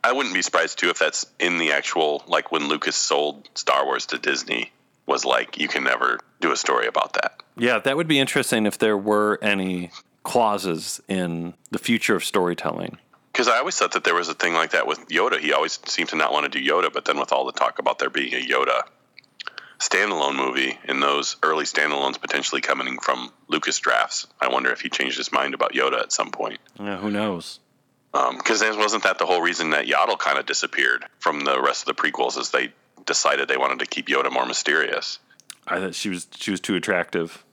[0.07, 3.85] I wouldn't be surprised too if that's in the actual like when Lucas sold Star
[3.85, 4.71] Wars to Disney
[5.05, 7.43] was like you can never do a story about that.
[7.57, 9.91] Yeah, that would be interesting if there were any
[10.23, 12.99] clauses in the future of storytelling.
[13.33, 15.41] Because I always thought that there was a thing like that with Yoda.
[15.41, 17.81] He always seemed to not want to do Yoda, but then with all the talk
[17.81, 18.83] about there being a Yoda
[19.81, 24.89] standalone movie and those early standalones potentially coming from Lucas drafts, I wonder if he
[24.89, 26.61] changed his mind about Yoda at some point.
[26.79, 27.59] Yeah, who knows?
[28.17, 31.61] Um, because then wasn't that the whole reason that Yaddle kind of disappeared from the
[31.61, 32.39] rest of the prequels?
[32.39, 32.73] Is they
[33.05, 35.19] decided they wanted to keep Yoda more mysterious.
[35.67, 37.45] I thought she was she was too attractive.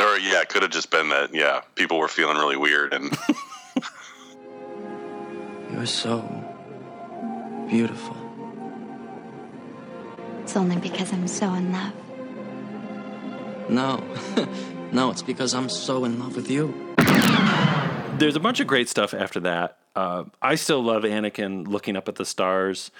[0.00, 1.34] Or yeah, it could have just been that.
[1.34, 3.16] Yeah, people were feeling really weird, and
[5.72, 6.22] You're so
[7.68, 8.16] beautiful.
[10.42, 11.92] It's only because I'm so in love.
[13.68, 14.02] No,
[14.92, 16.96] no, it's because I'm so in love with you.
[18.18, 19.77] There's a bunch of great stuff after that.
[19.94, 22.90] Uh, I still love Anakin looking up at the stars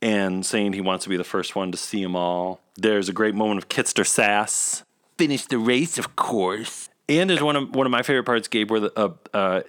[0.00, 2.60] and saying he wants to be the first one to see them all.
[2.76, 4.82] There's a great moment of Kitster sass.
[5.18, 6.88] Finish the race, of course.
[7.08, 9.62] And there's one of one of my favorite parts, Gabe, where the, uh, uh,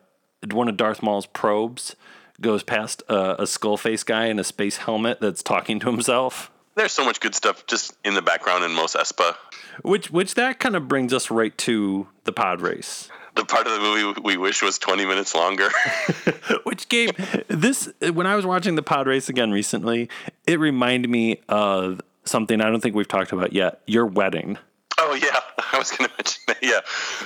[0.51, 1.95] one of Darth Maul's probes
[2.41, 6.51] goes past uh, a skull face guy in a space helmet that's talking to himself.
[6.75, 9.35] there's so much good stuff just in the background in Mos Espa.
[9.83, 13.09] Which which that kind of brings us right to the pod race.
[13.35, 15.69] The part of the movie we wish was 20 minutes longer.
[16.63, 17.11] Which gave
[17.47, 20.09] this when I was watching the pod race again recently,
[20.45, 23.81] it reminded me of something I don't think we've talked about yet.
[23.87, 24.57] Your wedding.
[24.99, 25.39] Oh yeah,
[25.73, 26.57] I was going to mention that.
[26.61, 26.81] Yeah,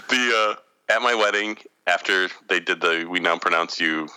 [0.09, 4.07] the uh, at my wedding after they did the "We now pronounce you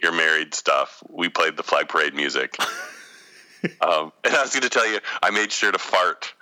[0.00, 2.56] you're married" stuff, we played the flag parade music.
[3.80, 6.32] um, and I was going to tell you, I made sure to fart.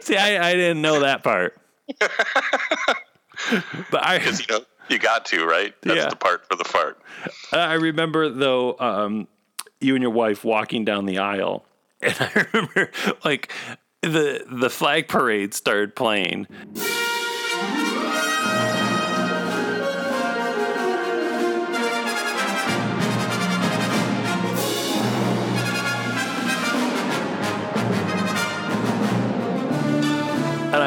[0.00, 1.58] See, I, I didn't know that part.
[3.90, 5.74] but I, Because you know you got to right.
[5.82, 6.08] That's Yeah.
[6.10, 7.00] the part for the fart.
[7.52, 9.28] I remember though, um,
[9.80, 11.64] you and your wife walking down the aisle,
[12.02, 12.90] and I remember
[13.24, 13.52] like
[14.02, 16.46] the the flag parade started playing.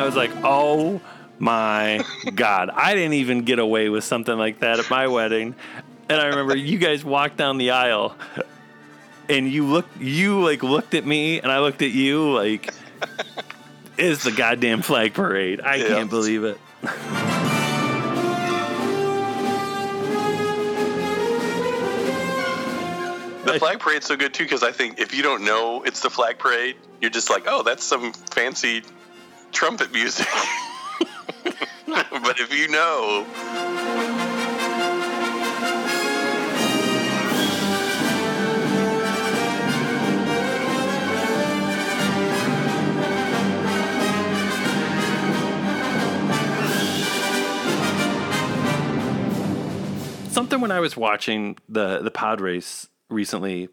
[0.10, 0.99] was like, oh
[1.38, 2.03] my
[2.34, 2.72] God.
[2.72, 5.53] I didn't even get away with something like that at my wedding.
[6.10, 8.16] And I remember you guys walked down the aisle
[9.30, 12.74] and you looked—you like looked at me and I looked at you like
[13.99, 15.62] it's the goddamn flag parade.
[15.62, 16.60] I can't believe it.
[23.45, 26.10] the flag parade's so good too because I think if you don't know it's the
[26.10, 28.82] flag parade, you're just like, oh, that's some fancy
[29.51, 30.27] trumpet music.
[31.87, 33.25] but if you know,
[50.29, 53.67] Something when I was watching the the pod race recently,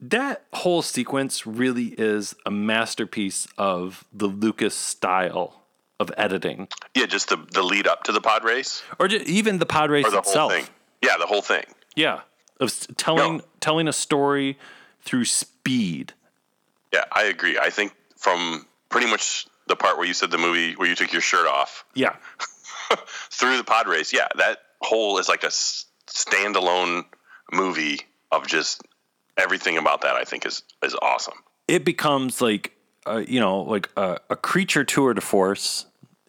[0.00, 5.62] that whole sequence really is a masterpiece of the Lucas style
[5.98, 9.66] of editing, yeah, just the the lead up to the pod race or even the
[9.66, 10.50] pod race or the itself.
[10.52, 10.68] whole thing.
[11.02, 11.64] Yeah, the whole thing.
[11.94, 12.20] Yeah,
[12.58, 14.58] of telling telling a story
[15.02, 16.14] through speed.
[16.92, 17.58] Yeah, I agree.
[17.58, 21.12] I think from pretty much the part where you said the movie where you took
[21.12, 22.16] your shirt off Yeah,
[23.30, 25.50] through the pod race, yeah, that whole is like a
[26.08, 27.04] standalone
[27.52, 28.00] movie
[28.32, 28.82] of just
[29.40, 30.16] everything about that.
[30.16, 31.38] I think is is awesome.
[31.68, 32.76] it becomes like
[33.06, 35.86] uh, you know like a, a creature tour de force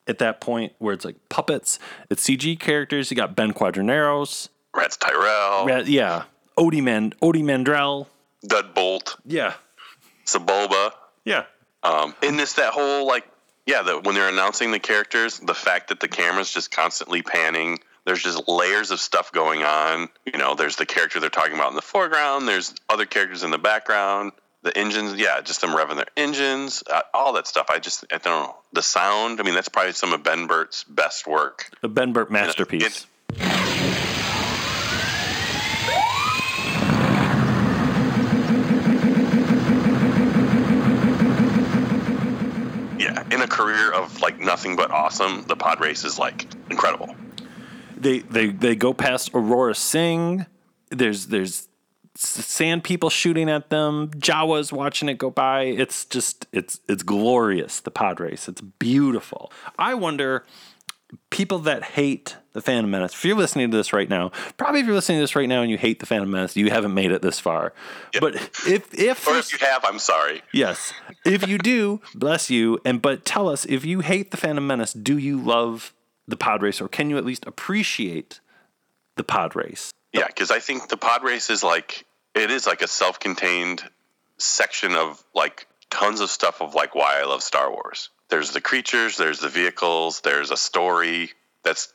[0.07, 3.12] at that point where it's like puppets, it's CG characters.
[3.12, 6.24] You got Ben Quadinaros, Ratts Tyerell, Ra- yeah,
[6.57, 8.07] Ody Man, Ody Mandrell,
[8.45, 9.53] Dud Bolt, yeah,
[10.26, 10.91] Saboba.
[11.26, 11.45] yeah.
[11.84, 13.28] Um, in this, that whole like,
[13.66, 17.80] yeah, the, when they're announcing the characters, the fact that the camera's just constantly panning.
[18.05, 20.09] There's just layers of stuff going on.
[20.25, 22.47] You know, there's the character they're talking about in the foreground.
[22.47, 24.31] There's other characters in the background.
[24.63, 27.67] The engines, yeah, just them revving their engines, uh, all that stuff.
[27.69, 28.55] I just, I don't know.
[28.73, 31.69] The sound, I mean, that's probably some of Ben Burtt's best work.
[31.81, 33.07] The Ben Burtt masterpiece.
[42.99, 47.15] Yeah, in a career of like nothing but awesome, the pod race is like incredible.
[48.01, 50.45] They they they go past Aurra Sing.
[50.89, 51.67] There's there's
[52.15, 54.09] sand people shooting at them.
[54.11, 55.63] Jawas watching it go by.
[55.63, 57.79] It's just it's it's glorious.
[57.79, 58.47] The pod race.
[58.47, 59.51] It's beautiful.
[59.77, 60.45] I wonder
[61.29, 63.13] people that hate the Phantom Menace.
[63.13, 65.61] If you're listening to this right now, probably if you're listening to this right now
[65.61, 67.73] and you hate the Phantom Menace, you haven't made it this far.
[68.19, 70.41] But if if Or if you have, I'm sorry.
[70.53, 70.93] Yes.
[71.25, 72.79] If you do, bless you.
[72.85, 75.93] And but tell us if you hate the Phantom Menace, do you love
[76.32, 78.39] the pod race or can you at least appreciate
[79.17, 79.91] the pod race?
[80.11, 83.84] Yeah, because I think the pod race is like it is like a self-contained
[84.38, 88.09] section of like tons of stuff of like why I love Star Wars.
[88.29, 91.32] There's the creatures, there's the vehicles, there's a story
[91.63, 91.93] that's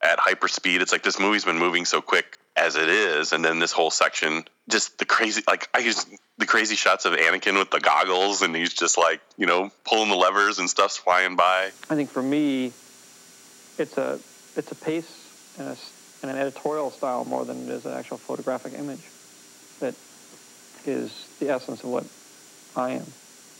[0.00, 0.82] at hyper speed.
[0.82, 3.90] It's like this movie's been moving so quick as it is, and then this whole
[3.90, 6.08] section, just the crazy like I just
[6.38, 10.08] the crazy shots of Anakin with the goggles, and he's just like you know pulling
[10.08, 11.70] the levers and stuff's flying by.
[11.90, 12.72] I think for me,
[13.78, 14.18] it's a
[14.56, 15.76] it's a pace and, a
[16.22, 19.02] and an editorial style more than it is an actual photographic image
[19.80, 19.94] that
[20.86, 22.04] is the essence of what
[22.76, 23.06] I am.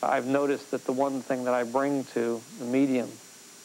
[0.03, 3.11] I've noticed that the one thing that I bring to the medium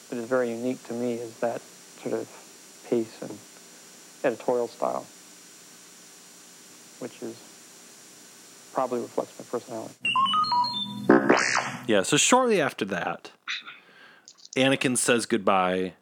[0.10, 1.62] that is very unique to me is that
[2.02, 2.28] sort of
[2.90, 3.38] pace and
[4.24, 5.06] editorial style,
[7.00, 7.36] which is
[8.74, 9.96] probably reflects my personality.
[11.88, 13.32] Yeah, so shortly after that,
[14.56, 15.94] Anakin says goodbye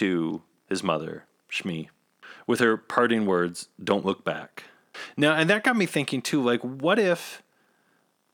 [0.00, 1.88] to his mother, Shmi,
[2.46, 4.64] with her parting words, "Don't look back."
[5.16, 7.42] Now, and that got me thinking too, like what if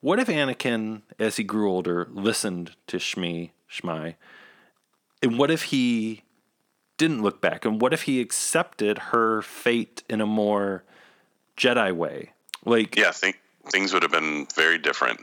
[0.01, 4.15] what if Anakin as he grew older listened to Shmi, Shmai,
[5.23, 6.23] and what if he
[6.99, 10.85] didn't look back and what if he accepted her fate in a more
[11.57, 12.33] Jedi way?
[12.65, 13.41] Like Yeah, I think
[13.71, 15.21] things would have been very different.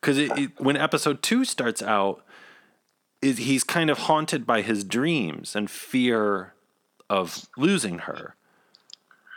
[0.00, 2.22] because when episode two starts out,
[3.20, 6.54] is he's kind of haunted by his dreams and fear
[7.10, 8.34] of losing her.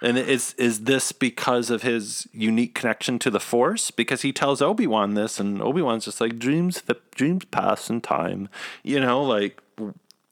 [0.02, 3.92] And is is this because of his unique connection to the Force?
[3.92, 6.82] Because he tells Obi Wan this, and Obi Wan's just like dreams.
[6.82, 8.50] The Dreams pass in time.
[8.82, 9.62] You know, like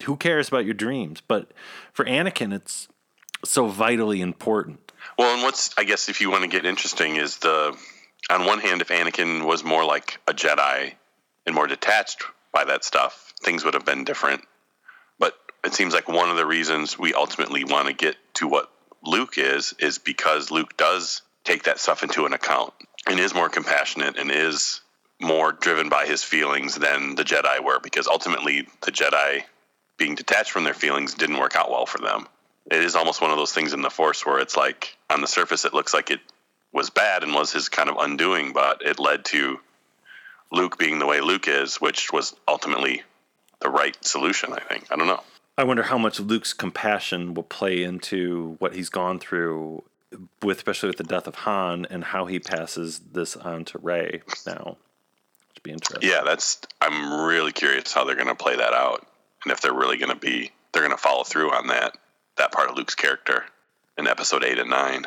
[0.04, 1.22] who cares about your dreams?
[1.22, 1.52] But
[1.94, 2.88] for Anakin, it's
[3.46, 4.92] so vitally important.
[5.18, 7.78] Well, and what's I guess if you want to get interesting is the
[8.30, 10.94] on one hand, if Anakin was more like a Jedi
[11.46, 14.42] and more detached by that stuff, things would have been different.
[15.18, 18.72] But it seems like one of the reasons we ultimately want to get to what
[19.04, 22.74] Luke is is because Luke does take that stuff into an account
[23.08, 24.82] and is more compassionate and is
[25.22, 29.44] more driven by his feelings than the Jedi were because ultimately the Jedi
[29.98, 32.28] being detached from their feelings didn't work out well for them.
[32.72, 35.28] It is almost one of those things in the Force where it's like on the
[35.28, 36.22] surface it looks like it
[36.72, 39.60] was bad and was his kind of undoing, but it led to
[40.52, 43.04] Luke being the way Luke is, which was ultimately
[43.62, 44.88] the right solution, I think.
[44.92, 45.22] I don't know.
[45.58, 49.84] I wonder how much Luke's compassion will play into what he's gone through
[50.42, 54.22] with especially with the death of Han and how he passes this on to Rey
[54.46, 54.78] now.
[55.54, 56.10] Should be interesting.
[56.10, 56.60] Yeah, that's.
[56.82, 59.06] I'm really curious how they're going to play that out,
[59.44, 61.98] and if they're really going to be, they're going to follow through on that
[62.38, 63.44] that part of Luke's character
[63.98, 65.06] in episode eight and nine.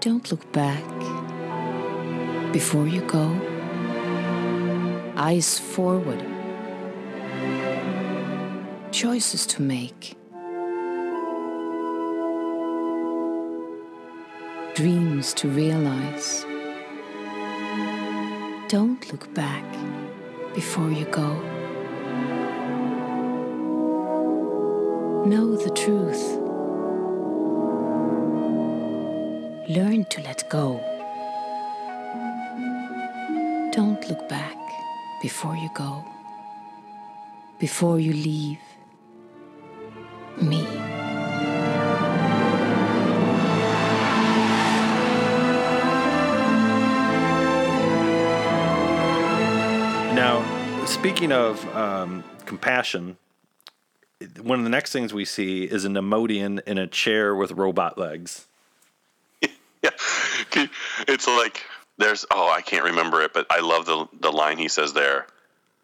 [0.00, 0.82] Don't look back
[2.52, 3.26] before you go.
[5.16, 6.22] Eyes forward.
[8.90, 10.14] Choices to make.
[14.74, 16.44] Dreams to realize.
[18.68, 19.64] Don't look back
[20.54, 21.40] before you go.
[25.24, 26.38] Know the truth.
[29.70, 30.91] Learn to let go.
[33.72, 34.58] Don't look back
[35.22, 36.04] before you go.
[37.58, 38.58] Before you leave
[40.38, 40.62] me.
[50.14, 53.16] Now, speaking of um, compassion,
[54.42, 57.96] one of the next things we see is an Neimoidian in a chair with robot
[57.96, 58.46] legs.
[61.08, 61.64] It's like
[62.02, 65.26] there's oh I can't remember it, but I love the the line he says there.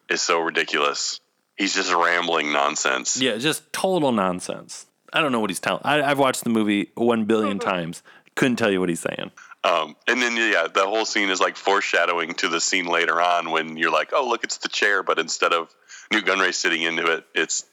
[0.09, 1.21] It's so ridiculous.
[1.57, 3.21] He's just rambling nonsense.
[3.21, 4.87] Yeah, just total nonsense.
[5.13, 5.83] I don't know what he's telling.
[5.85, 8.03] I, I've watched the movie one billion times.
[8.35, 9.31] Couldn't tell you what he's saying.
[9.65, 13.51] Um, and then yeah, the whole scene is like foreshadowing to the scene later on
[13.51, 15.75] when you're like, oh look, it's the chair, but instead of
[16.13, 17.65] Nute Gunray sitting into it, it's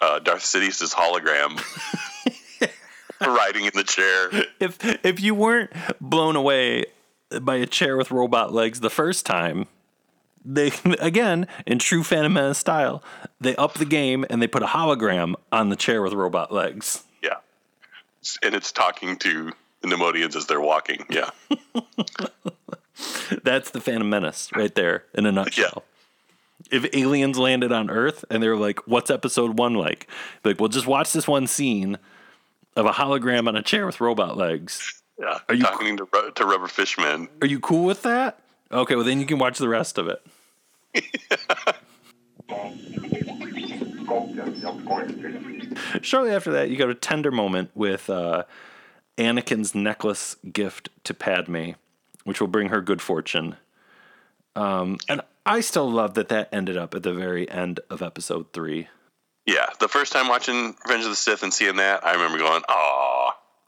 [0.00, 1.60] uh, Darth Sidious's hologram
[3.20, 4.30] riding in the chair.
[4.58, 5.70] If if you weren't
[6.00, 6.86] blown away
[7.40, 9.66] by a chair with robot legs the first time,
[10.44, 13.02] they again in true Phantom Menace style,
[13.40, 17.04] they up the game and they put a hologram on the chair with robot legs.
[17.22, 17.36] Yeah,
[18.42, 19.52] and it's talking to
[19.82, 21.04] the Neimoidians as they're walking.
[21.08, 21.30] Yeah,
[23.42, 25.84] That's the Phantom Menace right there in a nutshell.
[26.70, 26.78] Yeah.
[26.78, 30.06] If aliens landed on Earth and they're like, "What's Episode One like?"
[30.44, 31.98] Like, well, just watch this one scene
[32.76, 34.99] of a hologram on a chair with robot legs.
[35.20, 35.38] Yeah.
[35.48, 37.28] Are you talking to to Rubber Fishman?
[37.42, 38.40] Are you cool with that?
[38.72, 40.22] Okay, well then you can watch the rest of it.
[46.02, 48.44] Shortly after that, you got a tender moment with uh,
[49.18, 51.70] Anakin's necklace gift to Padme,
[52.24, 53.56] which will bring her good fortune.
[54.56, 58.52] Um, and I still love that that ended up at the very end of episode
[58.52, 58.88] three.
[59.46, 62.62] Yeah, the first time watching Revenge of the Sith and seeing that, I remember going,
[62.68, 63.19] "Aw."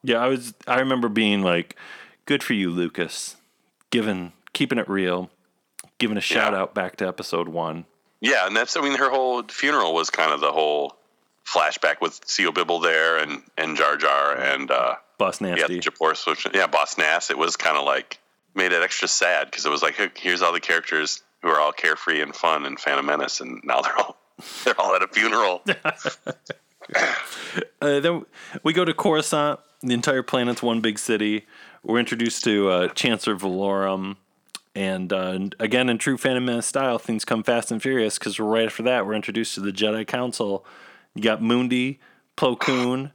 [0.02, 0.54] Yeah, I was.
[0.66, 1.76] I remember being like,
[2.26, 3.36] "Good for you, Lucas,
[3.90, 5.30] giving keeping it real,
[5.98, 7.84] giving a shout out back to episode one."
[8.20, 10.96] Yeah, and that's I mean her whole funeral was kind of the whole
[11.44, 15.80] flashback with Sio Bibble there and and Jar Jar and uh, Boss yeah, Nasty.
[15.80, 16.46] Japor switch.
[16.54, 17.30] Yeah, Boss Nass.
[17.30, 18.18] It was kind of like
[18.54, 21.72] made it extra sad because it was like here's all the characters who are all
[21.72, 24.16] carefree and fun in Phantom Menace, and now they're all
[24.64, 25.62] they're all at a funeral.
[27.80, 28.26] Uh, then
[28.64, 29.60] we go to Coruscant.
[29.82, 31.46] The entire planet's one big city.
[31.82, 34.16] We're introduced to uh, Chancellor Valorum.
[34.74, 38.66] And uh, again, in true Phantom Menace style, things come fast and furious because right
[38.66, 40.64] after that, we're introduced to the Jedi Council.
[41.14, 41.98] You got Mundi,
[42.36, 43.12] Plo Koon.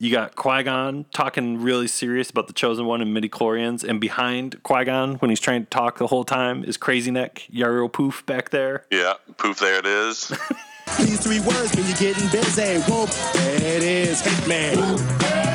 [0.00, 3.82] You got Qui Gon talking really serious about the Chosen One and midi chlorians.
[3.82, 7.48] And behind Qui Gon, when he's trying to talk the whole time, is Crazy Neck
[7.52, 8.84] Yarael Poof back there.
[8.92, 10.28] yeah, poof, there it is.
[10.98, 12.78] These three words mean you're getting busy.
[12.90, 14.76] Whoop, there it is, Hitman.
[15.22, 15.47] Yeah,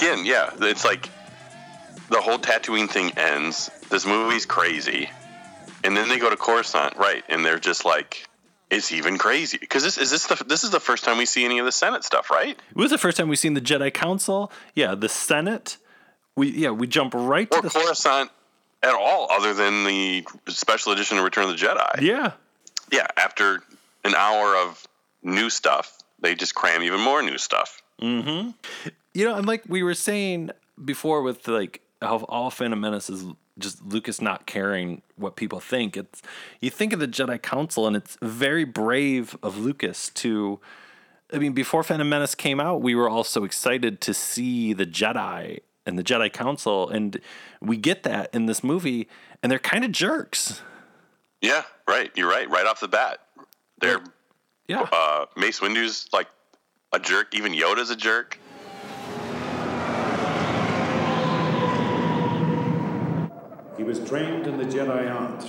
[0.00, 0.50] again, yeah.
[0.60, 1.08] It's like
[2.08, 3.70] the whole Tatooine thing ends.
[3.90, 5.10] This movie's crazy,
[5.84, 7.24] and then they go to Coruscant, right?
[7.28, 8.26] And they're just like,
[8.70, 11.44] it's even crazy because this is this the this is the first time we see
[11.44, 12.50] any of the Senate stuff, right?
[12.50, 14.52] It was the first time we've seen the Jedi Council.
[14.74, 15.76] Yeah, the Senate.
[16.36, 18.30] We yeah we jump right to the Coruscant
[18.82, 22.00] at all, other than the special edition of Return of the Jedi.
[22.02, 22.32] yeah.
[22.92, 23.62] Yeah, after
[24.04, 24.84] an hour of
[25.22, 27.82] new stuff, they just cram even more new stuff.
[28.02, 28.50] Mm-hmm.
[29.14, 30.50] You know, and like we were saying
[30.84, 33.24] before, with like how all Phantom Menace is
[33.58, 35.96] just Lucas not caring what people think.
[35.96, 36.22] It's
[36.60, 40.60] you think of the Jedi Council, and it's very brave of Lucas to.
[41.32, 44.86] I mean, before Phantom Menace came out, we were all so excited to see the
[44.86, 47.20] Jedi and the Jedi Council, and
[47.60, 49.08] we get that in this movie,
[49.42, 50.62] and they're kind of jerks.
[51.40, 52.10] Yeah, right.
[52.16, 52.48] You're right.
[52.50, 53.20] Right off the bat,
[53.80, 54.00] they're
[54.68, 54.86] yeah.
[54.92, 56.28] Uh, Mace Windu's like
[56.92, 57.34] a jerk.
[57.34, 58.38] Even Yoda's a jerk.
[63.76, 65.44] He was trained in the Jedi art.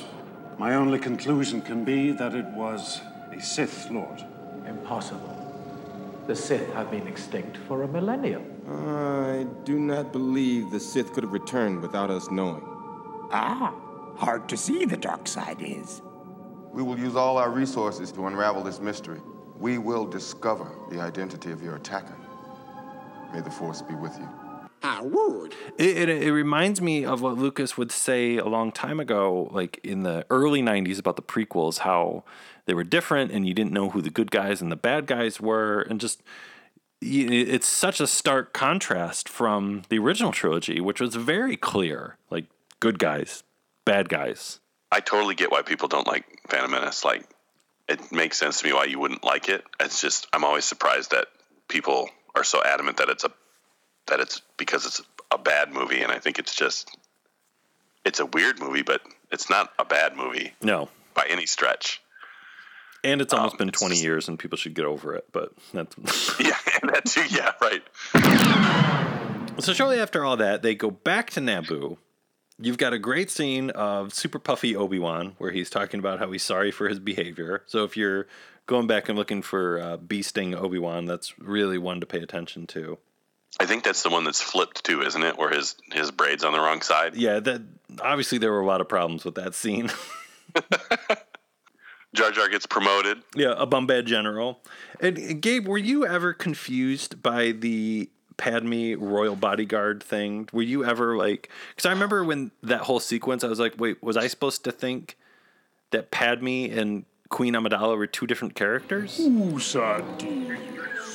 [0.58, 3.00] My only conclusion can be that it was
[3.32, 4.26] a Sith Lord.
[4.66, 5.38] Impossible.
[6.26, 8.44] The Sith have been extinct for a millennium.
[8.68, 12.64] I do not believe the Sith could have returned without us knowing.
[13.32, 13.76] Ah,
[14.16, 16.02] hard to see the dark side is.
[16.72, 19.22] We will use all our resources to unravel this mystery.
[19.60, 22.18] We will discover the identity of your attacker.
[23.36, 24.28] May the Force be with you.
[24.84, 25.54] I would.
[25.78, 29.80] It, it, it reminds me of what Lucas would say a long time ago, like
[29.84, 32.24] in the early 90s about the prequels, how
[32.66, 35.40] they were different and you didn't know who the good guys and the bad guys
[35.40, 35.82] were.
[35.82, 36.24] And just,
[37.02, 42.46] it's such a stark contrast from the original trilogy, which was very clear like
[42.80, 43.44] good guys,
[43.86, 44.60] bad guys.
[44.92, 47.06] I totally get why people don't like Phantom Menace.
[47.06, 47.26] Like,
[47.88, 49.64] it makes sense to me why you wouldn't like it.
[49.80, 51.28] It's just I'm always surprised that
[51.68, 53.32] people are so adamant that it's a
[54.08, 56.90] that it's because it's a bad movie, and I think it's just
[58.06, 60.90] it's a weird movie, but it's not a bad movie No.
[61.14, 62.02] by any stretch.
[63.04, 65.96] And it's almost been 20 years and people should get over it, but that's.
[66.40, 67.24] yeah, that too.
[67.30, 67.82] Yeah, right.
[69.60, 71.98] So shortly after all that, they go back to Naboo.
[72.60, 76.32] You've got a great scene of super puffy Obi Wan where he's talking about how
[76.32, 77.64] he's sorry for his behavior.
[77.66, 78.28] So if you're
[78.68, 82.68] going back and looking for uh, beasting Obi Wan, that's really one to pay attention
[82.68, 82.98] to.
[83.60, 85.38] I think that's the one that's flipped too, isn't it?
[85.38, 87.16] Where his his braids on the wrong side.
[87.16, 87.62] Yeah, that
[88.02, 89.90] obviously there were a lot of problems with that scene.
[92.14, 93.20] Jar Jar gets promoted.
[93.36, 94.60] yeah, a Bombad general.
[95.00, 100.50] And Gabe, were you ever confused by the Padme royal bodyguard thing?
[100.52, 101.50] Were you ever like?
[101.70, 104.72] Because I remember when that whole sequence, I was like, wait, was I supposed to
[104.74, 105.18] think
[105.92, 109.20] that Padme and Queen Amidala were two different characters?
[109.22, 111.11] Ooh, Sardines.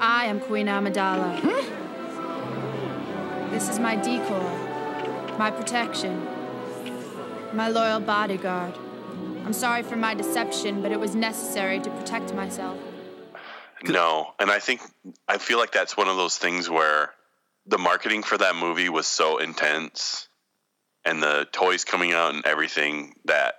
[0.00, 1.40] I am Queen Amidala.
[3.50, 6.24] This is my decoy, my protection,
[7.52, 8.74] my loyal bodyguard.
[9.44, 12.78] I'm sorry for my deception, but it was necessary to protect myself.
[13.82, 14.82] No, and I think
[15.26, 17.12] I feel like that's one of those things where
[17.66, 20.28] the marketing for that movie was so intense
[21.04, 23.54] and the toys coming out and everything that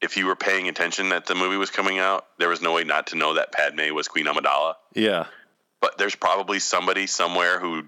[0.00, 2.84] if you were paying attention that the movie was coming out, there was no way
[2.84, 4.74] not to know that Padme was Queen Amidala.
[4.94, 5.26] Yeah.
[5.86, 7.84] But there's probably somebody somewhere who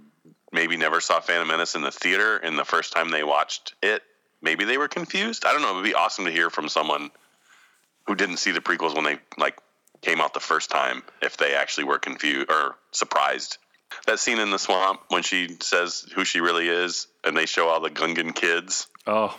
[0.52, 4.04] maybe never saw Phantom Menace in the theater and the first time they watched it,
[4.40, 5.44] maybe they were confused.
[5.44, 7.10] I don't know, it would be awesome to hear from someone
[8.06, 9.58] who didn't see the prequels when they like
[10.00, 13.58] came out the first time if they actually were confused or surprised.
[14.06, 17.66] That scene in the swamp when she says who she really is and they show
[17.66, 18.86] all the Gungan kids.
[19.08, 19.36] Oh.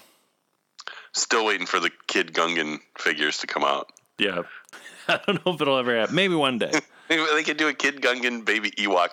[1.13, 3.89] Still waiting for the kid Gungan figures to come out.
[4.17, 4.41] Yeah.
[5.07, 6.13] I don't know if it'll ever happen.
[6.13, 6.73] Maybe one day.
[7.33, 9.09] They could do a kid Gungan baby Ewok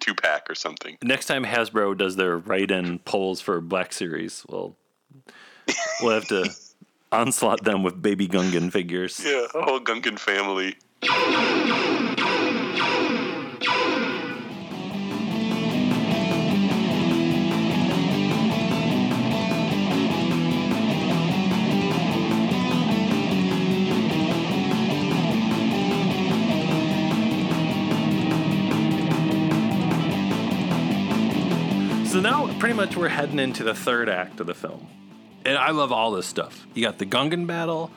[0.00, 0.96] two pack or something.
[1.02, 4.76] Next time Hasbro does their write-in polls for Black Series, we'll
[6.00, 6.54] we'll have to
[7.12, 9.20] onslaught them with baby Gungan figures.
[9.24, 10.76] Yeah, a whole Gungan family.
[32.64, 34.86] Pretty much, we're heading into the third act of the film,
[35.44, 36.66] and I love all this stuff.
[36.72, 37.90] You got the Gungan battle,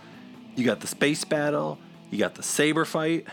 [0.57, 1.79] you got the space battle,
[2.11, 3.27] you got the saber fight.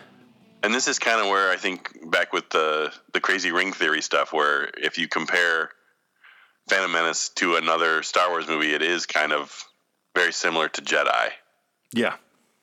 [0.63, 4.01] And this is kind of where I think back with the the crazy ring theory
[4.01, 5.71] stuff, where if you compare
[6.69, 9.65] Phantom Menace to another Star Wars movie, it is kind of
[10.15, 11.31] very similar to Jedi,
[11.93, 12.15] Yeah,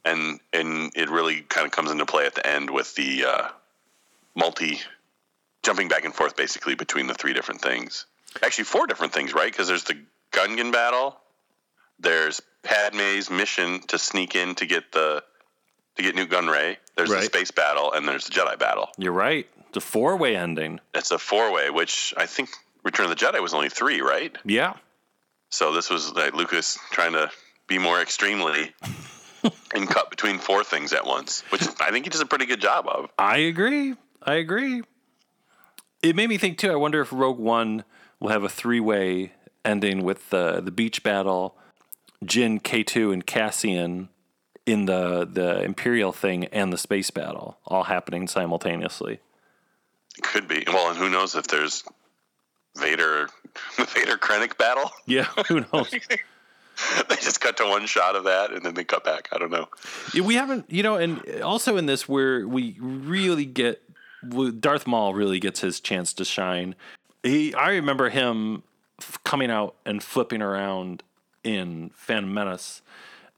[0.06, 3.50] and and it really kind of comes into play at the end with the uh,
[4.34, 4.80] multi
[5.62, 8.06] jumping back and forth basically between the three different things.
[8.44, 9.52] Actually, four different things, right?
[9.52, 9.98] Because there's the
[10.32, 11.18] Gungan battle,
[12.00, 15.24] there's Padme's mission to sneak in to get the
[15.96, 16.78] to get Nute Gunray.
[16.96, 18.90] There's the space battle, and there's the Jedi battle.
[18.98, 19.48] you're right.
[19.74, 20.80] The four-way ending.
[20.94, 22.50] It's a four way, which I think
[22.84, 24.36] Return of the Jedi was only three, right?
[24.44, 24.74] Yeah.
[25.50, 27.30] So this was like Lucas trying to
[27.68, 28.74] be more extremely
[29.74, 32.62] and cut between four things at once, which I think he does a pretty good
[32.62, 33.10] job of.
[33.18, 33.96] I agree.
[34.24, 34.82] I agree.
[36.02, 36.72] It made me think too.
[36.72, 37.84] I wonder if Rogue One
[38.22, 39.34] will have a three-way
[39.66, 41.58] ending with the the beach battle,
[42.24, 44.08] Jyn, K two, and Cassian
[44.66, 49.20] in the the Imperial thing and the space battle all happening simultaneously.
[50.22, 50.64] Could be.
[50.68, 51.84] Well, and who knows if there's
[52.78, 53.28] Vader,
[53.78, 54.92] the Vader Krennic battle?
[55.06, 55.92] Yeah, who knows?
[57.10, 59.30] they just cut to one shot of that and then they cut back.
[59.32, 59.68] I don't know.
[60.14, 63.82] We haven't, you know, and also in this where we really get
[64.60, 66.76] Darth Maul really gets his chance to shine.
[67.24, 68.64] He, I remember him
[69.00, 71.04] f- coming out and flipping around
[71.44, 72.82] in Phantom Menace,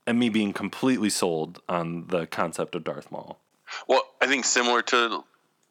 [0.06, 3.38] and me being completely sold on the concept of Darth Maul.
[3.88, 5.24] Well, I think similar to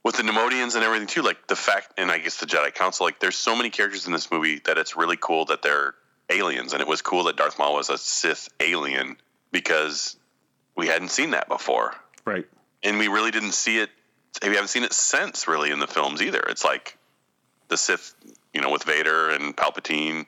[0.03, 3.05] with the Neimoidians and everything too, like the fact, and I guess the Jedi Council,
[3.05, 5.95] like there's so many characters in this movie that it's really cool that they're
[6.29, 9.17] aliens, and it was cool that Darth Maul was a Sith alien
[9.51, 10.17] because
[10.75, 11.93] we hadn't seen that before,
[12.25, 12.45] right?
[12.81, 13.89] And we really didn't see it.
[14.41, 16.39] We haven't seen it since really in the films either.
[16.49, 16.97] It's like
[17.69, 18.13] the Sith,
[18.53, 20.25] you know, with Vader and Palpatine.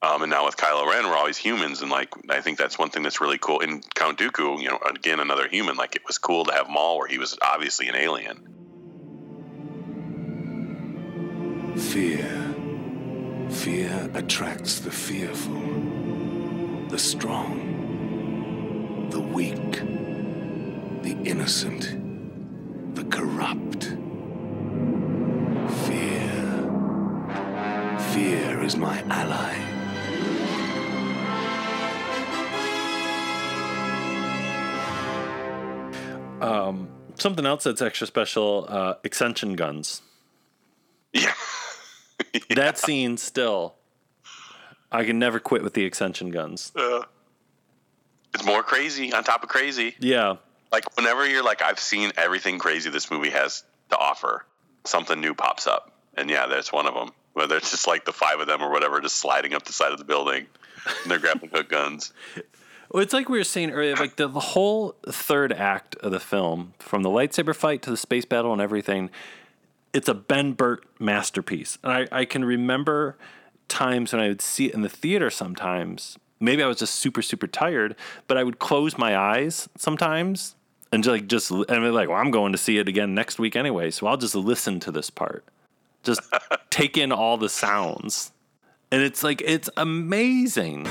[0.00, 2.90] Um, and now with Kylo Ren, we're always humans, and like I think that's one
[2.90, 3.58] thing that's really cool.
[3.58, 5.76] In Count Dooku, you know, again another human.
[5.76, 8.46] Like it was cool to have Maul, where he was obviously an alien.
[11.76, 12.54] Fear.
[13.50, 15.60] Fear attracts the fearful,
[16.90, 19.72] the strong, the weak,
[21.02, 23.96] the innocent, the corrupt.
[28.68, 29.54] Is my ally.
[36.42, 40.02] Um, something else that's extra special: uh, extension guns.
[41.12, 41.32] Yeah.
[42.50, 43.76] That scene still.
[44.90, 46.72] I can never quit with the extension guns.
[46.74, 47.04] Uh,
[48.34, 49.94] it's more crazy on top of crazy.
[50.00, 50.36] Yeah.
[50.72, 54.44] Like whenever you're like, I've seen everything crazy this movie has to offer,
[54.84, 57.12] something new pops up, and yeah, that's one of them.
[57.32, 59.92] Whether it's just like the five of them or whatever, just sliding up the side
[59.92, 60.46] of the building,
[61.02, 62.12] and they're grappling hook guns.
[62.90, 66.20] Well, it's like we were saying earlier, like the, the whole third act of the
[66.20, 69.10] film, from the lightsaber fight to the space battle and everything,
[69.92, 71.78] it's a Ben Burtt masterpiece.
[71.82, 73.16] And I, I can remember
[73.68, 76.18] times when I would see it in the theater sometimes.
[76.40, 77.94] Maybe I was just super, super tired,
[78.26, 80.54] but I would close my eyes sometimes
[80.90, 83.38] and just like just and be like, well, I'm going to see it again next
[83.38, 85.44] week anyway, so I'll just listen to this part.
[86.08, 86.22] Just
[86.70, 88.32] take in all the sounds.
[88.90, 90.86] And it's like it's amazing.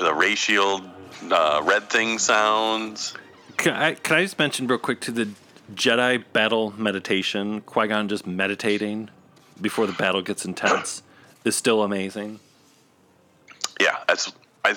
[0.00, 0.82] The, ray shield
[1.30, 3.14] uh, red thing sounds.
[3.56, 5.28] Can I, can I just mention real quick to the
[5.74, 9.10] Jedi battle meditation, Qui Gon just meditating
[9.60, 11.02] before the battle gets intense
[11.44, 12.40] is still amazing.
[13.80, 14.32] Yeah, that's
[14.64, 14.74] I.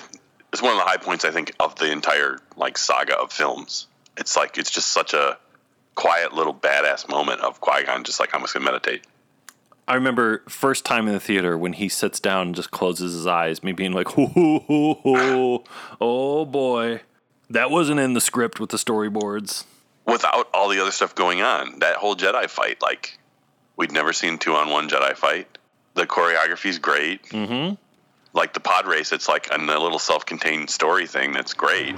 [0.52, 3.88] It's one of the high points I think of the entire like saga of films.
[4.16, 5.36] It's like it's just such a
[5.96, 9.04] quiet little badass moment of Qui Gon just like I'm just gonna meditate.
[9.86, 13.26] I remember first time in the theater when he sits down and just closes his
[13.26, 15.64] eyes, me being like, "Hoo, hoo, hoo.
[16.00, 17.02] "Oh boy,
[17.50, 19.64] that wasn't in the script with the storyboards."
[20.06, 23.18] Without all the other stuff going on, that whole Jedi fight, like
[23.76, 25.58] we'd never seen two on one Jedi fight.
[25.94, 27.22] The choreography's great.
[27.26, 27.74] Mm-hmm.
[28.32, 31.94] Like the pod race, it's like a little self-contained story thing that's great.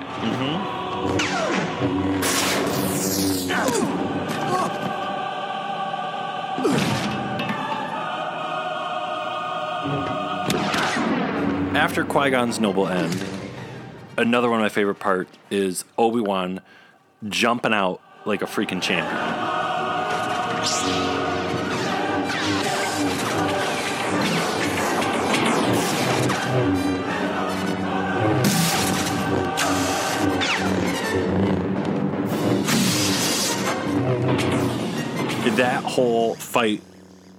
[11.87, 13.25] After Qui Gon's noble end,
[14.19, 16.61] another one of my favorite part is Obi Wan
[17.29, 19.15] jumping out like a freaking champion.
[35.55, 36.83] That whole fight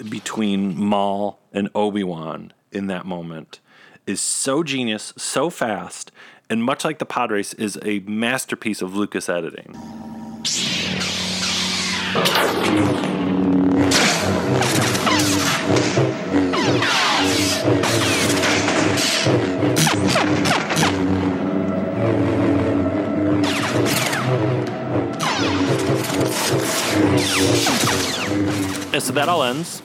[0.10, 3.60] between Maul and Obi Wan in that moment
[4.08, 6.12] is so genius, so fast,
[6.50, 9.76] and much like the pod race, is a masterpiece of Lucas editing.
[28.94, 29.82] And so that all ends.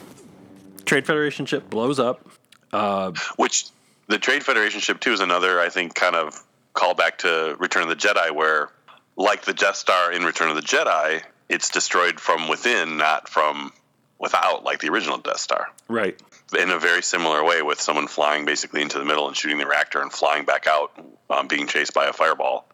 [0.85, 2.27] Trade Federation ship blows up.
[2.71, 3.65] Uh, Which
[4.07, 6.43] the Trade Federation ship too is another, I think, kind of
[6.73, 8.69] callback to Return of the Jedi, where
[9.15, 13.71] like the Death Star in Return of the Jedi, it's destroyed from within, not from
[14.19, 15.67] without, like the original Death Star.
[15.87, 16.19] right.
[16.57, 19.65] In a very similar way, with someone flying basically into the middle and shooting the
[19.65, 20.91] reactor and flying back out,
[21.31, 22.67] um, being chased by a fireball.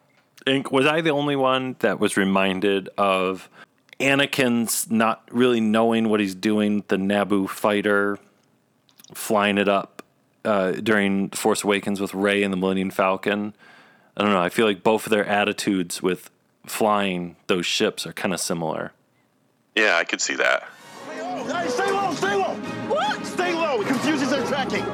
[0.69, 3.49] Was I the only one that was reminded of
[3.99, 8.17] Anakin's not really knowing what he's doing, the Naboo fighter
[9.13, 9.98] flying it up
[10.45, 13.53] uh, during Force Awakens with Rey and the Millennium Falcon?
[14.17, 14.41] I don't know.
[14.41, 16.29] I feel like both of their attitudes with
[16.65, 18.91] flying those ships are kind of similar.
[19.75, 20.67] Yeah, I could see that.
[21.07, 22.53] Hey, stay low, stay low!
[22.89, 23.25] What?
[23.25, 24.85] Stay low, it confuses their tracking.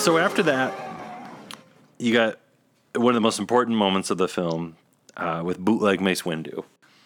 [0.00, 0.72] So after that,
[1.98, 2.38] you got
[2.94, 4.78] one of the most important moments of the film
[5.14, 6.64] uh, with bootleg Mace Windu.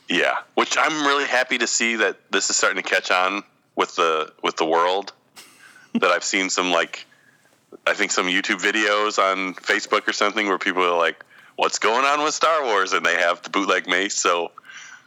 [0.08, 3.42] Yeah, which I'm really happy to see that this is starting to catch on
[3.74, 5.12] with the with the world.
[5.94, 7.04] that I've seen some like,
[7.84, 11.24] I think some YouTube videos on Facebook or something where people are like,
[11.56, 14.14] "What's going on with Star Wars?" and they have the bootleg Mace.
[14.14, 14.52] So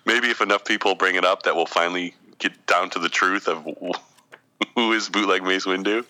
[0.06, 3.48] maybe if enough people bring it up, that we'll finally get down to the truth
[3.48, 3.66] of
[4.76, 6.04] who is bootleg Mace Windu.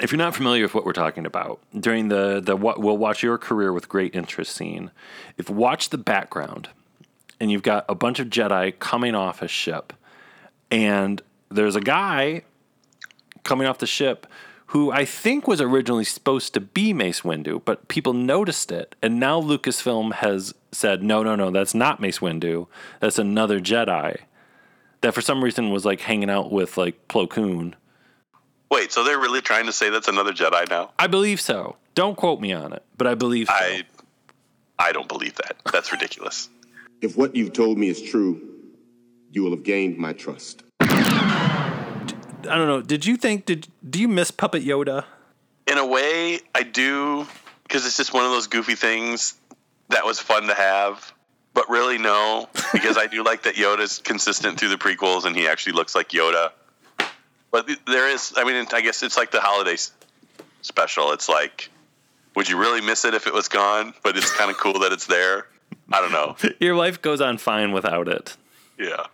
[0.00, 3.22] If you're not familiar with what we're talking about, during the the what we'll watch
[3.22, 4.90] your career with great interest scene,
[5.38, 6.68] if watch the background
[7.40, 9.92] and you've got a bunch of Jedi coming off a ship,
[10.70, 12.42] and there's a guy
[13.44, 14.26] coming off the ship
[14.68, 19.20] who I think was originally supposed to be Mace Windu, but people noticed it, and
[19.20, 22.66] now Lucasfilm has said, no, no, no, that's not Mace Windu,
[22.98, 24.22] that's another Jedi.
[25.02, 27.76] That for some reason was like hanging out with like Plo Koon.
[28.74, 30.90] Wait, so they're really trying to say that's another Jedi now?
[30.98, 31.76] I believe so.
[31.94, 33.54] Don't quote me on it, but I believe so.
[33.54, 33.84] I
[34.80, 35.56] I don't believe that.
[35.72, 36.48] That's ridiculous.
[37.00, 38.42] If what you've told me is true,
[39.30, 40.64] you will have gained my trust.
[40.80, 42.02] I
[42.42, 42.82] don't know.
[42.82, 45.04] Did you think did do you miss Puppet Yoda?
[45.68, 47.28] In a way, I do
[47.62, 49.34] because it's just one of those goofy things
[49.90, 51.12] that was fun to have.
[51.54, 55.46] But really, no, because I do like that Yoda's consistent through the prequels, and he
[55.46, 56.50] actually looks like Yoda.
[57.54, 59.76] But there is, I mean, I guess it's like the holiday
[60.62, 61.12] special.
[61.12, 61.70] It's like,
[62.34, 63.94] would you really miss it if it was gone?
[64.02, 65.46] But it's kind of cool that it's there.
[65.92, 66.34] I don't know.
[66.58, 68.36] Your life goes on fine without it.
[68.76, 69.06] Yeah.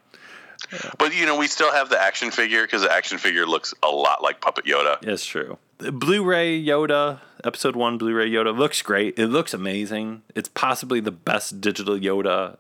[0.96, 3.88] But you know, we still have the action figure because the action figure looks a
[3.88, 4.96] lot like Puppet Yoda.
[5.06, 5.58] It's true.
[5.76, 9.18] The Blu-ray Yoda, episode one Blu-ray Yoda looks great.
[9.18, 10.22] It looks amazing.
[10.34, 12.56] It's possibly the best digital Yoda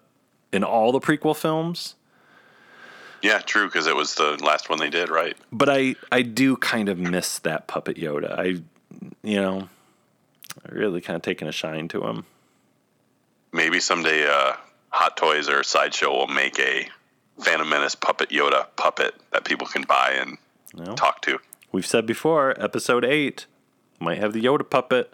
[0.52, 1.94] in all the prequel films.
[3.22, 5.36] Yeah, true, because it was the last one they did, right?
[5.52, 8.38] But I, I do kind of miss that puppet Yoda.
[8.38, 8.44] I,
[9.22, 9.68] you know,
[10.66, 12.24] I really kind of taken a shine to him.
[13.52, 14.52] Maybe someday uh,
[14.90, 16.86] Hot Toys or Sideshow will make a
[17.40, 20.38] Phantom Menace puppet Yoda puppet that people can buy and
[20.74, 20.94] No.
[20.94, 21.38] talk to.
[21.72, 23.46] We've said before, episode eight
[23.98, 25.12] might have the Yoda puppet.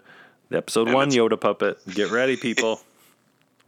[0.49, 1.79] The episode And one Yoda puppet.
[1.93, 2.81] Get ready, people.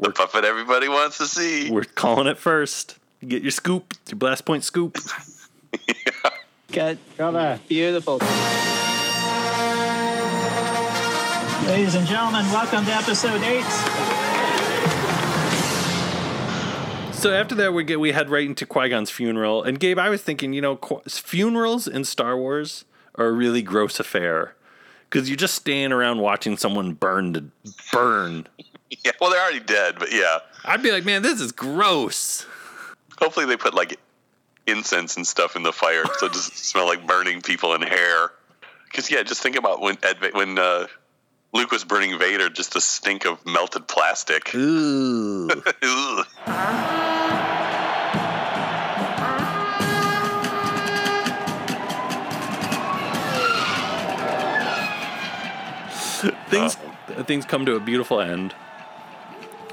[0.02, 1.70] The puppet everybody wants to see.
[1.70, 2.98] We're calling it first.
[3.28, 4.98] Get your scoop, your blast point scoop.
[6.72, 6.98] Good.
[7.18, 7.60] Brother.
[7.68, 8.18] Beautiful.
[11.68, 13.66] Ladies and gentlemen, welcome to episode eight.
[17.14, 19.64] So after that, we get we head right into Qui Gon's funeral.
[19.64, 22.86] And Gabe, I was thinking, you know, Qui- funerals in Star Wars
[23.16, 24.56] are a really gross affair
[25.10, 27.44] because you're just standing around watching someone burn to
[27.92, 28.48] burn.
[29.06, 30.40] Yeah, well, they're already dead, but yeah.
[30.66, 32.48] I'd be like, man, this is gross.
[33.20, 34.00] Hopefully, they put like
[34.66, 38.32] incense and stuff in the fire, so it doesn't smell like burning people and hair.
[38.86, 40.88] Because yeah, just think about when Ed, when uh,
[41.54, 44.54] Luke was burning Vader, just the stink of melted plastic.
[44.56, 45.50] Ooh.
[45.84, 46.26] Ugh.
[56.50, 56.78] things
[57.26, 58.54] things come to a beautiful end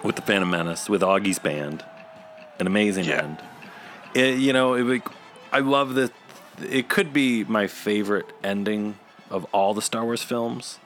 [0.02, 1.84] with the Phantom Menace, with Augie's band,
[2.58, 3.38] an amazing end.
[4.14, 5.02] It, you know, it,
[5.52, 6.12] I love that.
[6.68, 8.96] It could be my favorite ending
[9.30, 10.78] of all the Star Wars films.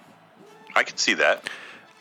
[0.74, 1.48] I can see that.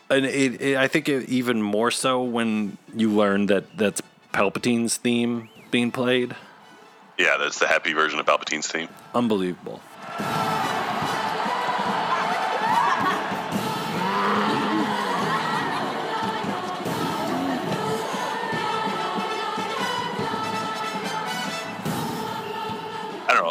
[0.08, 4.02] And it, it, I think it, even more so when you learn that that's
[4.32, 6.34] Palpatine's theme being played.
[7.16, 8.88] Yeah, that's the happy version of Palpatine's theme.
[9.14, 9.80] Unbelievable.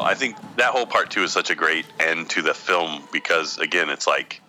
[0.09, 0.33] I don't know.
[0.33, 3.57] I think that whole part two is such a great end to the film because
[3.57, 4.41] again, it's like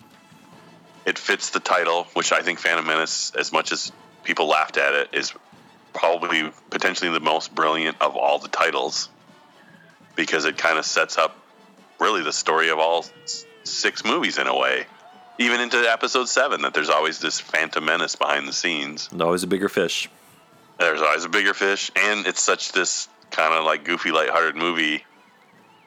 [1.06, 3.92] it fits the title, which I think Phantom Menace, as much as
[4.24, 5.32] people laughed at it, is
[5.92, 9.08] probably potentially the most brilliant of all the titles
[10.16, 11.36] because it kind of sets up
[11.98, 13.04] really the story of all
[13.64, 14.86] six movies in a way.
[15.38, 19.08] Even into episode seven, that there's always this Phantom Menace behind the scenes.
[19.10, 20.08] And always a bigger fish.
[20.78, 25.04] There's always a bigger fish, and it's such this kind of like goofy, lighthearted movie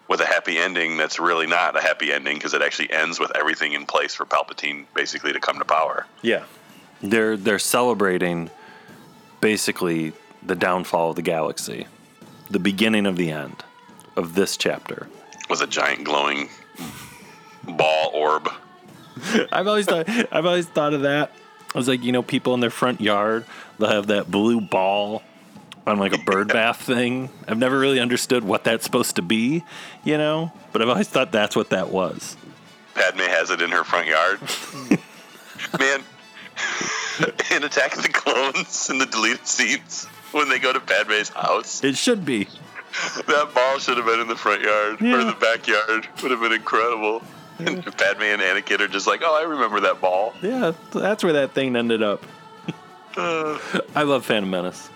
[0.08, 3.32] with a happy ending that's really not a happy ending because it actually ends with
[3.36, 6.06] everything in place for Palpatine basically to come to power.
[6.22, 6.44] Yeah.
[7.02, 8.50] They're they're celebrating
[9.42, 11.88] basically the downfall of the galaxy,
[12.50, 13.64] the beginning of the end
[14.16, 15.08] of this chapter.
[15.50, 16.50] Was a giant glowing
[17.64, 18.50] ball orb.
[19.52, 21.32] I've always thought I've always thought of that.
[21.74, 23.46] I was like, you know, people in their front yard,
[23.80, 25.24] they'll have that blue ball
[25.86, 27.30] on like a bird bath thing.
[27.48, 29.64] I've never really understood what that's supposed to be,
[30.04, 32.38] you know, but I've always thought that's what that was.
[32.96, 34.40] Padme has it in her front yard.
[35.80, 36.02] Man,
[37.52, 41.84] in Attack of the Clones in the deleted scenes when they go to Padme's house,
[41.84, 42.48] It should be.
[43.28, 46.08] that ball should have been in the front yard or the backyard.
[46.22, 47.24] Would have been incredible.
[47.60, 50.34] And Padme and Anakin are just like, oh, I remember that ball.
[50.42, 52.24] Yeah, that's where that thing ended up.
[53.16, 53.60] Uh,
[53.96, 54.90] I love Phantom Menace.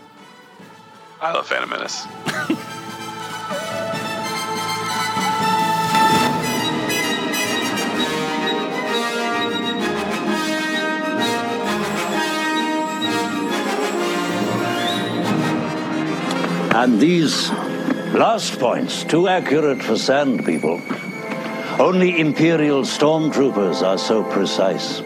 [1.19, 2.06] I love Phantom Menace.
[16.76, 17.49] And these
[18.14, 20.80] last points, too accurate for sand people.
[21.80, 25.02] Only Imperial stormtroopers are so precise.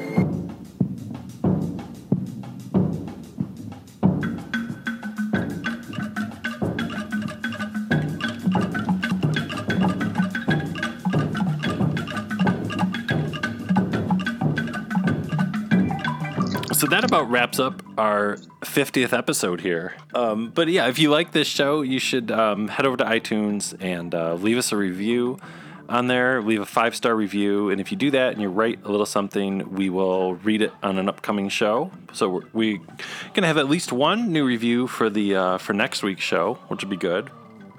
[16.92, 19.96] That about wraps up our 50th episode here.
[20.14, 23.76] Um, but yeah, if you like this show, you should um, head over to iTunes
[23.80, 25.40] and uh, leave us a review
[25.88, 26.42] on there.
[26.42, 27.70] Leave a five star review.
[27.70, 30.74] And if you do that and you write a little something, we will read it
[30.84, 31.92] on an upcoming show.
[32.12, 35.72] So we're, we're going to have at least one new review for the uh, for
[35.74, 37.30] next week's show, which will be good.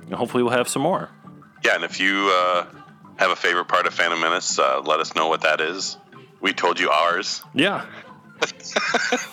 [0.06, 1.10] And hopefully we'll have some more.
[1.62, 2.66] Yeah, and if you uh,
[3.16, 5.96] have a favorite part of Phantom Menace, uh, let us know what that is.
[6.40, 7.42] We told you ours.
[7.54, 7.86] Yeah.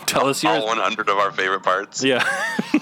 [0.05, 0.61] Tell us yours.
[0.61, 2.03] All 100 of our favorite parts.
[2.03, 2.27] Yeah.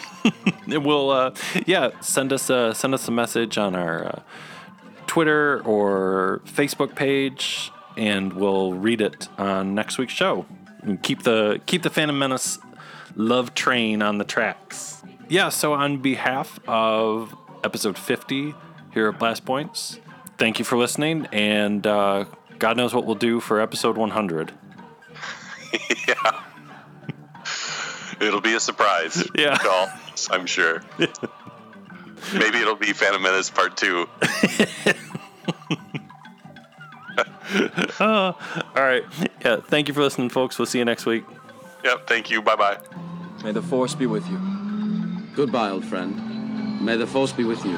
[0.67, 1.31] We'll uh,
[1.65, 4.21] yeah send us a send us a message on our uh,
[5.07, 10.45] Twitter or Facebook page, and we'll read it on next week's show.
[10.81, 12.59] And keep the keep the Phantom Menace
[13.15, 15.01] love train on the tracks.
[15.29, 15.49] Yeah.
[15.49, 17.33] So on behalf of
[17.63, 18.53] episode 50
[18.93, 19.99] here at Blast Points,
[20.37, 22.25] thank you for listening, and uh,
[22.59, 24.53] God knows what we'll do for episode 100.
[26.07, 26.43] yeah.
[28.19, 29.27] It'll be a surprise.
[29.35, 29.55] Yeah.
[29.55, 29.89] to all,
[30.31, 30.81] I'm sure.
[32.33, 34.07] Maybe it'll be Phantom Menace Part 2.
[37.99, 38.33] Uh,
[38.75, 39.03] all right.
[39.43, 39.57] Yeah.
[39.61, 40.59] Thank you for listening, folks.
[40.59, 41.23] We'll see you next week.
[41.83, 42.41] Yep, thank you.
[42.41, 42.77] Bye bye.
[43.43, 44.37] May the Force be with you.
[45.35, 46.81] Goodbye, old friend.
[46.83, 47.77] May the Force be with you.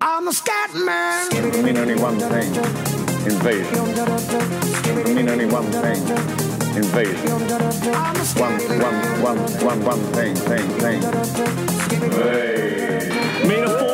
[0.00, 1.28] I'm a scat man.
[1.32, 2.50] I mean only one thing.
[3.24, 3.78] Invasion.
[5.06, 6.02] I mean only one thing.
[6.76, 7.30] Invasion.
[8.40, 11.02] One, one, one, one, one thing, thing, thing.
[12.10, 13.91] Hey.